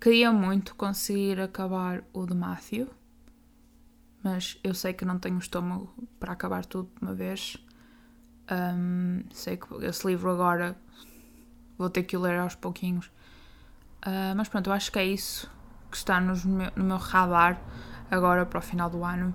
Queria 0.00 0.32
muito 0.32 0.74
conseguir 0.74 1.40
acabar 1.40 2.02
o 2.12 2.24
de 2.24 2.34
Matthew, 2.34 2.88
mas 4.22 4.58
eu 4.64 4.74
sei 4.74 4.92
que 4.92 5.04
não 5.04 5.18
tenho 5.18 5.38
estômago 5.38 5.92
para 6.18 6.32
acabar 6.32 6.64
tudo 6.64 6.90
de 6.96 7.02
uma 7.02 7.14
vez. 7.14 7.56
Um, 8.50 9.22
sei 9.32 9.56
que 9.56 9.66
esse 9.84 10.06
livro 10.06 10.30
agora 10.30 10.76
vou 11.80 11.90
ter 11.90 12.02
que 12.02 12.16
o 12.16 12.20
ler 12.20 12.38
aos 12.38 12.54
pouquinhos. 12.54 13.06
Uh, 14.06 14.34
mas 14.36 14.48
pronto, 14.48 14.68
eu 14.68 14.72
acho 14.72 14.92
que 14.92 14.98
é 14.98 15.04
isso 15.04 15.50
que 15.90 15.96
está 15.96 16.20
no 16.20 16.36
meu, 16.46 16.70
no 16.76 16.84
meu 16.84 16.96
radar 16.96 17.60
agora 18.10 18.46
para 18.46 18.58
o 18.58 18.62
final 18.62 18.88
do 18.88 19.04
ano. 19.04 19.34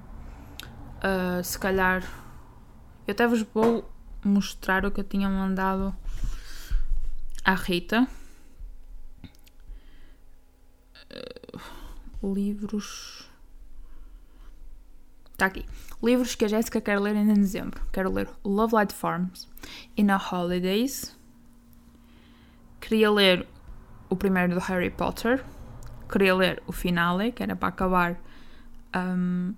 Uh, 0.98 1.44
se 1.44 1.60
calhar 1.60 2.04
eu 3.08 3.12
até 3.12 3.28
vos 3.28 3.44
vou 3.54 3.88
mostrar 4.24 4.84
o 4.86 4.92
que 4.92 5.00
eu 5.00 5.04
tinha 5.04 5.30
mandado 5.30 5.96
à 7.44 7.54
Rita. 7.54 8.08
Uh, 12.24 12.34
livros. 12.34 13.30
Está 15.32 15.46
aqui. 15.46 15.66
Livros 16.02 16.34
que 16.34 16.46
a 16.46 16.48
Jéssica 16.48 16.82
quer 16.82 17.00
ler 17.00 17.16
em 17.16 17.32
dezembro. 17.34 17.80
Quero 17.94 18.12
ler 18.12 18.28
Love 18.44 18.74
Light 18.74 18.92
Farms, 18.92 19.48
In 19.96 20.10
a 20.10 20.18
Holidays. 20.18 21.16
Queria 22.88 23.10
ler 23.10 23.48
o 24.08 24.16
primeiro 24.16 24.54
do 24.54 24.60
Harry 24.60 24.92
Potter. 24.92 25.44
Queria 26.08 26.36
ler 26.36 26.62
o 26.68 26.72
finale, 26.72 27.32
que 27.32 27.42
era 27.42 27.56
para 27.56 27.70
acabar. 27.70 28.22
Um, 28.96 29.56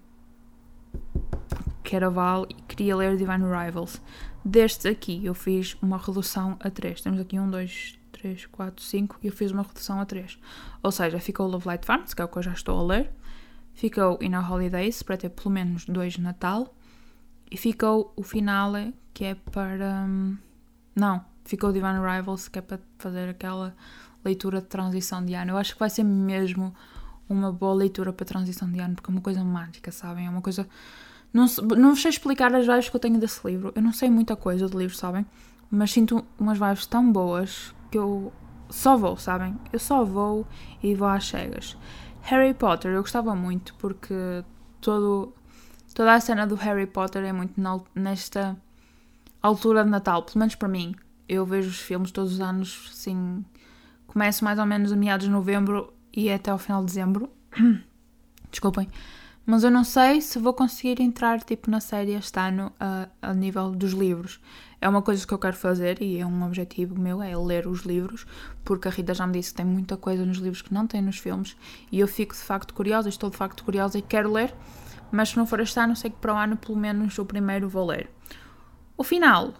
Caraval 1.83 2.45
e 2.49 2.53
queria 2.53 2.95
ler 2.95 3.17
Divine 3.17 3.43
Rivals. 3.43 4.01
Destes 4.45 4.85
aqui 4.85 5.25
eu 5.25 5.33
fiz 5.33 5.75
uma 5.81 5.97
redução 5.97 6.55
a 6.61 6.69
3. 6.69 7.01
Temos 7.01 7.19
aqui 7.19 7.37
1, 7.37 7.51
2, 7.51 7.99
3, 8.13 8.45
4, 8.45 8.81
5 8.81 9.19
e 9.21 9.27
eu 9.27 9.33
fiz 9.33 9.51
uma 9.51 9.63
redução 9.63 9.99
a 9.99 10.05
3. 10.05 10.39
Ou 10.81 10.91
seja, 10.93 11.19
ficou 11.19 11.47
Love 11.47 11.67
Light 11.67 11.85
Farms, 11.85 12.13
que 12.13 12.21
é 12.21 12.25
o 12.25 12.29
que 12.29 12.37
eu 12.37 12.43
já 12.43 12.53
estou 12.53 12.79
a 12.79 12.83
ler. 12.83 13.11
Ficou 13.73 14.17
In 14.21 14.35
a 14.35 14.39
Holidays, 14.39 15.03
para 15.03 15.17
ter 15.17 15.31
pelo 15.31 15.51
menos 15.51 15.83
dois 15.83 16.13
de 16.13 16.21
Natal. 16.21 16.73
E 17.51 17.57
ficou 17.57 18.13
o 18.15 18.23
finale, 18.23 18.93
que 19.13 19.25
é 19.25 19.35
para. 19.35 20.07
Não, 20.95 21.25
ficou 21.47 21.71
Divine 21.71 21.99
Rivals, 21.99 22.47
que 22.47 22.59
é 22.59 22.61
para 22.61 22.79
fazer 22.99 23.29
aquela 23.29 23.75
leitura 24.23 24.61
de 24.61 24.67
transição 24.67 25.23
de 25.25 25.33
ano. 25.33 25.51
Eu 25.51 25.57
acho 25.57 25.73
que 25.73 25.79
vai 25.79 25.89
ser 25.89 26.03
mesmo 26.03 26.75
uma 27.29 27.51
boa 27.51 27.73
leitura 27.73 28.13
para 28.13 28.25
transição 28.25 28.69
de 28.69 28.79
ano, 28.79 28.95
porque 28.95 29.09
é 29.09 29.13
uma 29.13 29.21
coisa 29.21 29.43
mágica, 29.43 29.91
sabem? 29.91 30.27
É 30.27 30.29
uma 30.29 30.41
coisa. 30.41 30.67
Não, 31.33 31.45
não 31.77 31.95
sei 31.95 32.09
explicar 32.09 32.53
as 32.53 32.65
vibes 32.65 32.89
que 32.89 32.95
eu 32.95 32.99
tenho 32.99 33.19
desse 33.19 33.45
livro. 33.47 33.71
Eu 33.75 33.81
não 33.81 33.93
sei 33.93 34.09
muita 34.09 34.35
coisa 34.35 34.67
do 34.67 34.77
livro, 34.77 34.95
sabem? 34.95 35.25
Mas 35.69 35.91
sinto 35.91 36.23
umas 36.39 36.57
vibes 36.57 36.85
tão 36.85 37.11
boas 37.11 37.73
que 37.91 37.97
eu 37.97 38.31
só 38.69 38.97
vou, 38.97 39.17
sabem? 39.17 39.57
Eu 39.71 39.79
só 39.79 40.03
vou 40.03 40.45
e 40.83 40.93
vou 40.95 41.07
às 41.07 41.27
cegas. 41.27 41.77
Harry 42.21 42.53
Potter 42.53 42.91
eu 42.91 43.01
gostava 43.01 43.33
muito 43.35 43.73
porque 43.75 44.43
todo, 44.81 45.33
toda 45.93 46.13
a 46.13 46.19
cena 46.19 46.45
do 46.45 46.55
Harry 46.55 46.85
Potter 46.85 47.23
é 47.23 47.31
muito 47.31 47.53
nesta 47.95 48.57
altura 49.41 49.83
de 49.83 49.89
Natal, 49.89 50.23
pelo 50.23 50.39
menos 50.39 50.55
para 50.55 50.67
mim. 50.67 50.95
Eu 51.27 51.45
vejo 51.45 51.69
os 51.69 51.79
filmes 51.79 52.11
todos 52.11 52.33
os 52.33 52.41
anos, 52.41 52.89
assim, 52.91 53.43
começo 54.07 54.43
mais 54.43 54.59
ou 54.59 54.65
menos 54.65 54.91
a 54.91 54.95
meados 54.95 55.25
de 55.25 55.31
novembro 55.31 55.93
e 56.13 56.29
é 56.29 56.35
até 56.35 56.51
ao 56.51 56.57
final 56.57 56.81
de 56.81 56.87
dezembro. 56.87 57.29
Desculpem. 58.49 58.87
Mas 59.49 59.63
eu 59.63 59.71
não 59.71 59.85
sei 59.85 60.19
se 60.19 60.37
vou 60.39 60.53
conseguir 60.53 61.01
entrar 61.01 61.41
tipo 61.41 61.71
na 61.71 61.79
série 61.79 62.11
este 62.11 62.37
ano 62.37 62.69
a, 62.77 63.07
a 63.21 63.33
nível 63.33 63.71
dos 63.71 63.93
livros. 63.93 64.41
É 64.81 64.89
uma 64.89 65.01
coisa 65.01 65.25
que 65.25 65.33
eu 65.33 65.39
quero 65.39 65.55
fazer 65.55 66.01
e 66.01 66.19
é 66.19 66.25
um 66.25 66.45
objetivo 66.45 66.99
meu, 66.99 67.23
é 67.23 67.33
ler 67.37 67.65
os 67.65 67.83
livros, 67.83 68.27
porque 68.65 68.89
a 68.89 68.91
Rita 68.91 69.13
já 69.13 69.25
me 69.25 69.31
disse 69.31 69.51
que 69.51 69.55
tem 69.55 69.65
muita 69.65 69.95
coisa 69.95 70.25
nos 70.25 70.39
livros 70.39 70.61
que 70.61 70.73
não 70.73 70.85
tem 70.85 71.01
nos 71.01 71.17
filmes 71.17 71.55
e 71.89 71.99
eu 72.01 72.09
fico 72.09 72.35
de 72.35 72.41
facto 72.41 72.73
curiosa, 72.73 73.07
estou 73.07 73.29
de 73.29 73.37
facto 73.37 73.63
curiosa 73.63 73.97
e 73.97 74.01
quero 74.01 74.29
ler, 74.31 74.53
mas 75.11 75.29
se 75.29 75.37
não 75.37 75.47
for 75.47 75.61
este 75.61 75.79
ano, 75.79 75.95
sei 75.95 76.11
que 76.11 76.17
para 76.17 76.33
o 76.33 76.37
ano 76.37 76.57
pelo 76.57 76.77
menos 76.77 77.17
o 77.17 77.25
primeiro 77.25 77.69
vou 77.69 77.87
ler. 77.87 78.09
O 78.97 79.03
final, 79.03 79.53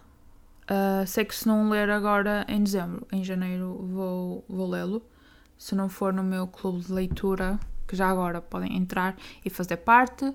uh, 0.69 1.05
sei 1.05 1.25
que 1.25 1.35
se 1.35 1.47
não 1.47 1.69
ler 1.69 1.89
agora 1.89 2.45
em 2.47 2.63
dezembro, 2.63 3.07
em 3.11 3.23
janeiro 3.23 3.87
vou, 3.89 4.45
vou 4.47 4.69
lê-lo. 4.69 5.01
Se 5.57 5.73
não 5.73 5.89
for 5.89 6.13
no 6.13 6.23
meu 6.23 6.47
clube 6.47 6.81
de 6.81 6.93
leitura, 6.93 7.59
que 7.87 7.95
já 7.95 8.09
agora 8.09 8.41
podem 8.41 8.77
entrar 8.77 9.15
e 9.43 9.49
fazer 9.49 9.77
parte. 9.77 10.25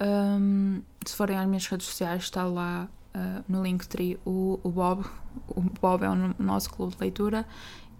Um, 0.00 0.82
se 1.06 1.14
forem 1.14 1.38
às 1.38 1.46
minhas 1.46 1.66
redes 1.66 1.86
sociais, 1.86 2.24
está 2.24 2.44
lá 2.44 2.88
uh, 3.14 3.44
no 3.48 3.62
Linktree 3.62 4.18
o, 4.24 4.60
o 4.62 4.70
Bob. 4.70 5.04
O 5.48 5.60
Bob 5.60 6.04
é 6.04 6.10
o 6.10 6.34
nosso 6.38 6.70
clube 6.70 6.94
de 6.94 7.00
leitura 7.00 7.46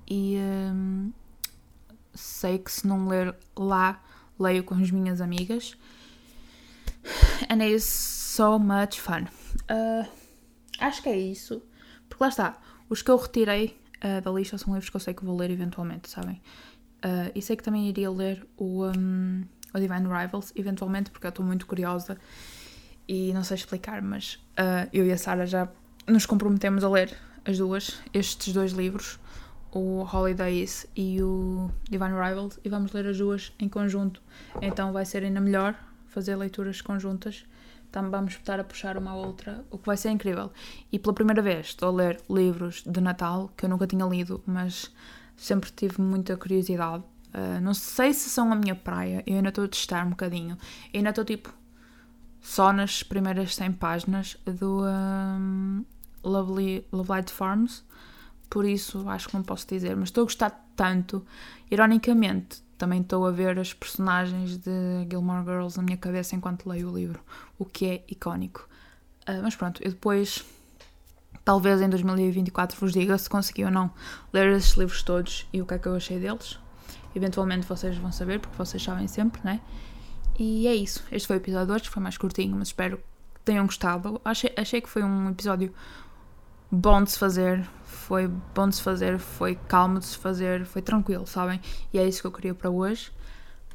e 0.09 0.37
um, 0.39 1.13
sei 2.13 2.59
que 2.59 2.71
se 2.71 2.87
não 2.87 3.07
ler 3.07 3.35
lá, 3.57 4.03
leio 4.39 4.65
com 4.65 4.75
as 4.75 4.91
minhas 4.91 5.21
amigas. 5.21 5.77
And 7.49 7.63
it 7.63 7.75
is 7.75 7.85
so 7.85 8.59
much 8.59 9.01
fun. 9.01 9.29
Uh, 9.71 10.07
acho 10.81 11.03
que 11.03 11.09
é 11.09 11.19
isso. 11.19 11.63
Porque 12.09 12.23
lá 12.23 12.29
está, 12.29 12.59
os 12.89 13.03
que 13.03 13.11
eu 13.11 13.17
retirei 13.17 13.79
uh, 14.05 14.21
da 14.21 14.31
lista 14.31 14.59
são 14.59 14.73
livros 14.75 14.91
que 14.91 14.97
eu 14.97 15.01
sei 15.01 15.15
que 15.15 15.25
vou 15.25 15.37
ler 15.37 15.51
eventualmente, 15.51 16.11
sabem? 16.11 16.41
Uh, 17.05 17.31
e 17.35 17.41
sei 17.41 17.57
que 17.57 17.63
também 17.63 17.89
iria 17.89 18.11
ler 18.11 18.47
o, 18.57 18.87
um, 18.87 19.45
o 19.73 19.79
Divine 19.79 20.07
Rivals, 20.07 20.53
eventualmente, 20.57 21.11
porque 21.11 21.27
eu 21.27 21.31
estou 21.31 21.45
muito 21.45 21.67
curiosa 21.67 22.19
e 23.09 23.33
não 23.33 23.43
sei 23.43 23.57
explicar, 23.57 24.03
mas 24.03 24.35
uh, 24.59 24.89
eu 24.93 25.07
e 25.07 25.13
a 25.13 25.19
Sara 25.19 25.47
já 25.47 25.69
nos 26.07 26.27
comprometemos 26.27 26.85
a 26.85 26.89
ler 26.89 27.17
as 27.45 27.59
duas, 27.59 28.01
estes 28.13 28.53
dois 28.53 28.73
livros, 28.73 29.19
o 29.73 30.03
Holidays 30.05 30.87
e 30.97 31.23
o 31.23 31.71
Divine 31.89 32.13
Rivals, 32.13 32.59
e 32.65 32.69
vamos 32.69 32.93
ler 32.93 33.07
as 33.07 33.19
duas 33.19 33.53
em 33.59 33.69
conjunto. 33.69 34.23
Então 34.61 34.93
vai 34.93 35.05
ser 35.05 35.23
ainda 35.23 35.41
melhor 35.41 35.75
fazer 36.07 36.37
leituras 36.37 36.81
conjuntas. 36.81 37.45
Vamos 37.93 38.35
estar 38.35 38.61
a 38.61 38.65
puxar 38.65 38.97
uma 38.97 39.15
outra, 39.15 39.65
o 39.71 39.79
que 39.79 39.87
vai 39.87 39.97
ser 39.97 40.11
incrível. 40.11 40.53
E 40.93 40.99
pela 40.99 41.13
primeira 41.15 41.43
vez 41.43 41.69
estou 41.69 41.89
a 41.89 41.93
ler 41.93 42.21
livros 42.29 42.83
de 42.87 43.01
Natal 43.01 43.51
que 43.57 43.65
eu 43.65 43.69
nunca 43.69 43.87
tinha 43.87 44.05
lido, 44.07 44.43
mas 44.47 44.93
sempre 45.37 45.71
tive 45.71 46.01
muita 46.01 46.37
curiosidade. 46.37 47.03
Uh, 47.35 47.61
não 47.61 47.75
sei 47.75 48.13
se 48.13 48.29
são 48.29 48.53
a 48.53 48.57
minha 48.57 48.75
praia, 48.75 49.23
eu 49.27 49.37
ainda 49.37 49.49
estou 49.49 49.65
a 49.65 49.69
testar 49.69 50.07
um 50.07 50.11
bocadinho. 50.11 50.57
Eu 50.93 50.99
ainda 50.99 51.11
estou 51.11 51.25
tipo 51.25 51.53
só 52.41 52.73
nas 52.73 53.03
primeiras 53.03 53.55
100 53.55 53.73
páginas 53.73 54.37
do 54.45 54.83
um, 54.85 55.85
Lovely, 56.25 56.87
Love 56.93 57.11
Light 57.11 57.31
Farms, 57.31 57.85
por 58.49 58.65
isso 58.65 59.09
acho 59.09 59.29
que 59.29 59.35
não 59.35 59.43
posso 59.43 59.67
dizer, 59.67 59.95
mas 59.97 60.09
estou 60.09 60.23
a 60.23 60.25
gostar 60.25 60.67
tanto. 60.75 61.25
Ironicamente, 61.71 62.63
também 62.81 63.03
estou 63.03 63.27
a 63.27 63.31
ver 63.31 63.59
as 63.59 63.73
personagens 63.75 64.57
de 64.57 65.07
Gilmore 65.09 65.45
Girls 65.45 65.77
na 65.77 65.83
minha 65.83 65.99
cabeça 65.99 66.35
enquanto 66.35 66.69
leio 66.69 66.91
o 66.91 66.97
livro, 66.97 67.21
o 67.59 67.65
que 67.65 67.87
é 67.87 68.05
icónico. 68.09 68.67
Uh, 69.29 69.43
mas 69.43 69.55
pronto, 69.55 69.83
eu 69.85 69.91
depois 69.91 70.45
Talvez 71.45 71.81
em 71.81 71.89
2024 71.89 72.79
vos 72.79 72.93
diga 72.93 73.17
se 73.17 73.29
consegui 73.29 73.65
ou 73.65 73.71
não 73.71 73.91
ler 74.33 74.53
esses 74.53 74.73
livros 74.77 75.03
todos 75.03 75.49
e 75.53 75.61
o 75.61 75.67
que 75.67 75.75
é 75.75 75.79
que 75.79 75.89
eu 75.89 75.97
achei 75.97 76.19
deles. 76.19 76.59
Eventualmente 77.15 77.67
vocês 77.67 77.97
vão 77.97 78.13
saber, 78.13 78.41
porque 78.41 78.57
vocês 78.57 78.83
sabem 78.83 79.09
sempre, 79.09 79.41
né? 79.43 79.61
E 80.39 80.69
é 80.69 80.75
isso. 80.75 81.03
Este 81.11 81.27
foi 81.27 81.37
o 81.37 81.39
episódio 81.39 81.69
2, 81.69 81.87
foi 81.87 82.03
mais 82.03 82.17
curtinho, 82.17 82.57
mas 82.57 82.69
espero 82.69 82.99
que 82.99 83.41
tenham 83.45 83.67
gostado. 83.67 84.21
Achei, 84.25 84.53
achei 84.57 84.81
que 84.81 84.89
foi 84.89 85.03
um 85.03 85.31
episódio 85.31 85.75
bom 86.71 87.03
de 87.03 87.11
se 87.11 87.19
fazer, 87.19 87.65
foi 87.85 88.29
bom 88.29 88.69
de 88.69 88.77
se 88.77 88.83
fazer, 88.83 89.19
foi 89.19 89.55
calmo 89.55 89.99
de 89.99 90.07
se 90.07 90.19
fazer, 90.19 90.65
foi 90.65 90.83
tranquilo, 90.83 91.27
sabem? 91.27 91.61
E 91.93 91.99
é 91.99 92.07
isso 92.07 92.21
que 92.21 92.27
eu 92.27 92.33
queria 92.33 92.55
para 92.55 92.71
hoje. 92.71 93.11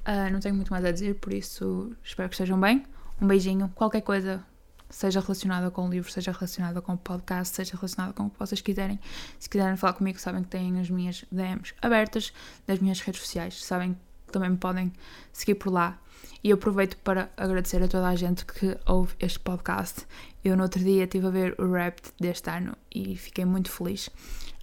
Uh, 0.05 0.31
não 0.31 0.39
tenho 0.39 0.55
muito 0.55 0.71
mais 0.71 0.85
a 0.85 0.91
dizer, 0.91 1.15
por 1.15 1.33
isso 1.33 1.91
espero 2.03 2.29
que 2.29 2.35
estejam 2.35 2.59
bem. 2.59 2.85
Um 3.21 3.27
beijinho. 3.27 3.71
Qualquer 3.75 4.01
coisa, 4.01 4.43
seja 4.89 5.19
relacionada 5.19 5.71
com 5.71 5.87
o 5.87 5.89
livro, 5.89 6.11
seja 6.11 6.31
relacionada 6.31 6.81
com 6.81 6.93
o 6.93 6.97
podcast, 6.97 7.55
seja 7.55 7.75
relacionada 7.75 8.13
com 8.13 8.27
o 8.27 8.29
que 8.29 8.37
vocês 8.37 8.61
quiserem. 8.61 8.99
Se 9.39 9.49
quiserem 9.49 9.75
falar 9.75 9.93
comigo, 9.93 10.19
sabem 10.19 10.43
que 10.43 10.49
têm 10.49 10.79
as 10.79 10.89
minhas 10.89 11.25
DMs 11.31 11.73
abertas 11.81 12.31
das 12.67 12.79
minhas 12.79 12.99
redes 12.99 13.21
sociais, 13.21 13.63
sabem 13.63 13.93
que 14.27 14.31
também 14.31 14.49
me 14.49 14.57
podem 14.57 14.93
seguir 15.33 15.55
por 15.55 15.71
lá. 15.71 15.97
E 16.43 16.51
aproveito 16.51 16.97
para 16.97 17.29
agradecer 17.35 17.81
a 17.81 17.87
toda 17.87 18.07
a 18.07 18.15
gente 18.15 18.45
que 18.45 18.77
ouve 18.85 19.15
este 19.19 19.39
podcast. 19.39 20.05
Eu 20.45 20.55
no 20.55 20.61
outro 20.61 20.79
dia 20.79 21.05
estive 21.05 21.25
a 21.25 21.29
ver 21.31 21.55
o 21.59 21.71
rap 21.71 21.99
deste 22.19 22.51
ano 22.51 22.77
e 22.93 23.15
fiquei 23.17 23.43
muito 23.43 23.71
feliz. 23.71 24.11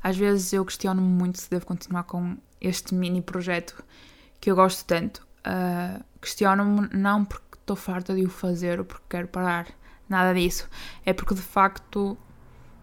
Às 0.01 0.17
vezes 0.17 0.53
eu 0.53 0.65
questiono-me 0.65 1.09
muito 1.09 1.41
se 1.41 1.51
devo 1.51 1.67
continuar 1.67 2.05
com 2.05 2.37
este 2.61 2.95
mini 2.95 3.21
projeto 3.21 3.83
que 4.41 4.49
eu 4.49 4.55
gosto 4.55 4.85
tanto. 4.87 5.27
Uh, 5.41 6.01
questiono-me 6.21 6.89
não 6.93 7.25
porque 7.25 7.59
estou 7.59 7.75
farta 7.75 8.15
de 8.15 8.25
o 8.25 8.31
fazer 8.31 8.79
ou 8.79 8.85
porque 8.85 9.05
quero 9.09 9.27
parar, 9.27 9.67
nada 10.09 10.33
disso. 10.33 10.69
É 11.05 11.13
porque 11.13 11.35
de 11.35 11.43
facto 11.43 12.17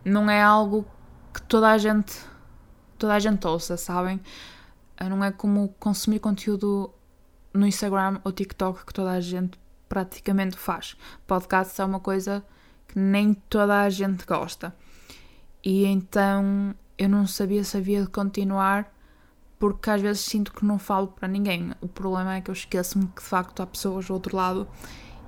não 0.04 0.30
é 0.30 0.42
algo 0.42 0.86
que 1.34 1.42
toda 1.44 1.72
a 1.72 1.78
gente 1.78 2.22
toda 2.98 3.14
a 3.14 3.20
gente 3.20 3.48
ouça, 3.48 3.78
sabem? 3.78 4.20
Não 5.10 5.24
é 5.24 5.32
como 5.32 5.70
consumir 5.80 6.20
conteúdo 6.20 6.94
no 7.54 7.66
Instagram 7.66 8.20
ou 8.26 8.34
TikTok 8.34 8.86
que 8.86 8.94
toda 8.94 9.12
a 9.12 9.22
gente 9.22 9.58
praticamente 9.88 10.58
faz. 10.58 10.98
Podcast 11.26 11.80
é 11.80 11.86
uma 11.86 12.02
coisa 12.02 12.44
que 12.90 13.00
nem 13.00 13.34
toda 13.34 13.82
a 13.82 13.90
gente 13.90 14.26
gosta. 14.26 14.76
E 15.64 15.86
então 15.86 16.74
eu 16.98 17.08
não 17.08 17.26
sabia 17.28 17.64
se 17.64 17.78
havia 17.78 18.02
de 18.02 18.10
continuar 18.10 18.92
porque 19.60 19.90
às 19.90 20.02
vezes 20.02 20.22
sinto 20.22 20.54
que 20.54 20.66
não 20.66 20.80
falo 20.80 21.08
para 21.08 21.28
ninguém. 21.28 21.72
O 21.82 21.88
problema 21.88 22.36
é 22.36 22.42
que 22.42 22.50
eu 22.50 22.54
esqueço-me 22.54 23.08
que 23.08 23.22
de 23.22 23.28
facto 23.28 23.62
há 23.62 23.68
pessoas 23.68 24.08
do 24.08 24.14
outro 24.14 24.36
lado 24.36 24.68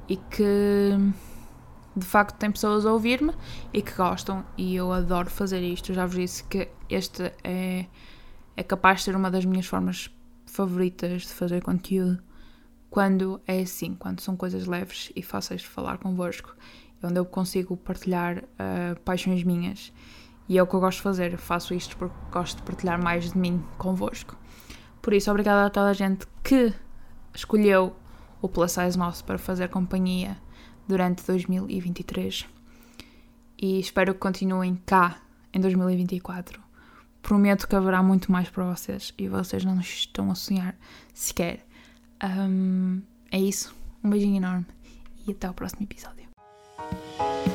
e 0.08 0.16
que 0.16 0.92
de 1.96 2.06
facto 2.06 2.38
tem 2.38 2.50
pessoas 2.50 2.86
a 2.86 2.94
ouvir-me 2.94 3.34
e 3.74 3.82
que 3.82 3.94
gostam 3.94 4.46
e 4.58 4.76
eu 4.76 4.92
adoro 4.92 5.30
fazer 5.30 5.62
isto. 5.62 5.92
Eu 5.92 5.96
já 5.96 6.06
vos 6.06 6.16
disse 6.16 6.44
que 6.46 6.70
este 6.90 7.32
é, 7.44 7.86
é 8.56 8.64
capaz 8.64 9.00
de 9.00 9.04
ser 9.06 9.16
uma 9.16 9.30
das 9.30 9.46
minhas 9.46 9.66
formas 9.66 10.10
favoritas 10.46 11.24
de 11.24 11.34
fazer 11.34 11.62
conteúdo 11.62 12.24
quando 12.90 13.42
é 13.48 13.62
assim, 13.62 13.96
quando 13.96 14.20
são 14.20 14.36
coisas 14.36 14.66
leves 14.66 15.12
e 15.16 15.24
fáceis 15.24 15.62
de 15.62 15.68
falar 15.68 15.98
convosco, 15.98 16.54
onde 17.04 17.20
eu 17.20 17.26
consigo 17.26 17.76
partilhar 17.78 18.40
uh, 18.40 19.00
paixões 19.02 19.44
minhas 19.44 19.92
e 20.48 20.58
é 20.58 20.64
o 20.64 20.68
que 20.68 20.74
eu 20.74 20.80
gosto 20.80 20.98
de 20.98 21.04
fazer. 21.04 21.38
faço 21.38 21.74
isto 21.74 21.96
porque 21.98 22.16
gosto 22.32 22.58
de 22.58 22.64
partilhar 22.64 23.02
mais 23.02 23.32
de 23.32 23.38
mim 23.38 23.64
convosco. 23.78 24.36
Por 25.02 25.14
isso, 25.14 25.32
obrigada 25.32 25.66
a 25.66 25.70
toda 25.70 25.90
a 25.90 25.94
gente 25.94 26.28
que 26.44 26.74
escolheu 27.34 27.96
o 28.42 28.50
Plus 28.50 28.74
Size 28.74 28.98
Mouse 28.98 29.24
para 29.24 29.38
fazer 29.38 29.70
companhia 29.70 30.38
durante 30.88 31.26
2023. 31.26 32.46
E 33.58 33.80
espero 33.80 34.14
que 34.14 34.20
continuem 34.20 34.76
cá 34.86 35.22
em 35.54 35.60
2024. 35.60 36.62
Prometo 37.22 37.68
que 37.68 37.76
haverá 37.76 38.02
muito 38.02 38.32
mais 38.32 38.50
para 38.50 38.66
vocês 38.66 39.14
e 39.18 39.28
vocês 39.28 39.64
não 39.64 39.80
estão 39.80 40.32
a 40.32 40.36
sonhar 40.36 40.76
sequer. 41.14 41.66
Um, 42.24 43.02
é 43.32 43.40
isso. 43.40 43.74
Um 44.04 44.10
beijinho 44.10 44.38
enorme 44.38 44.66
e 45.26 45.32
até 45.32 45.50
o 45.50 45.54
próximo 45.54 45.84
episódio. 45.84 46.21
Música 46.92 47.51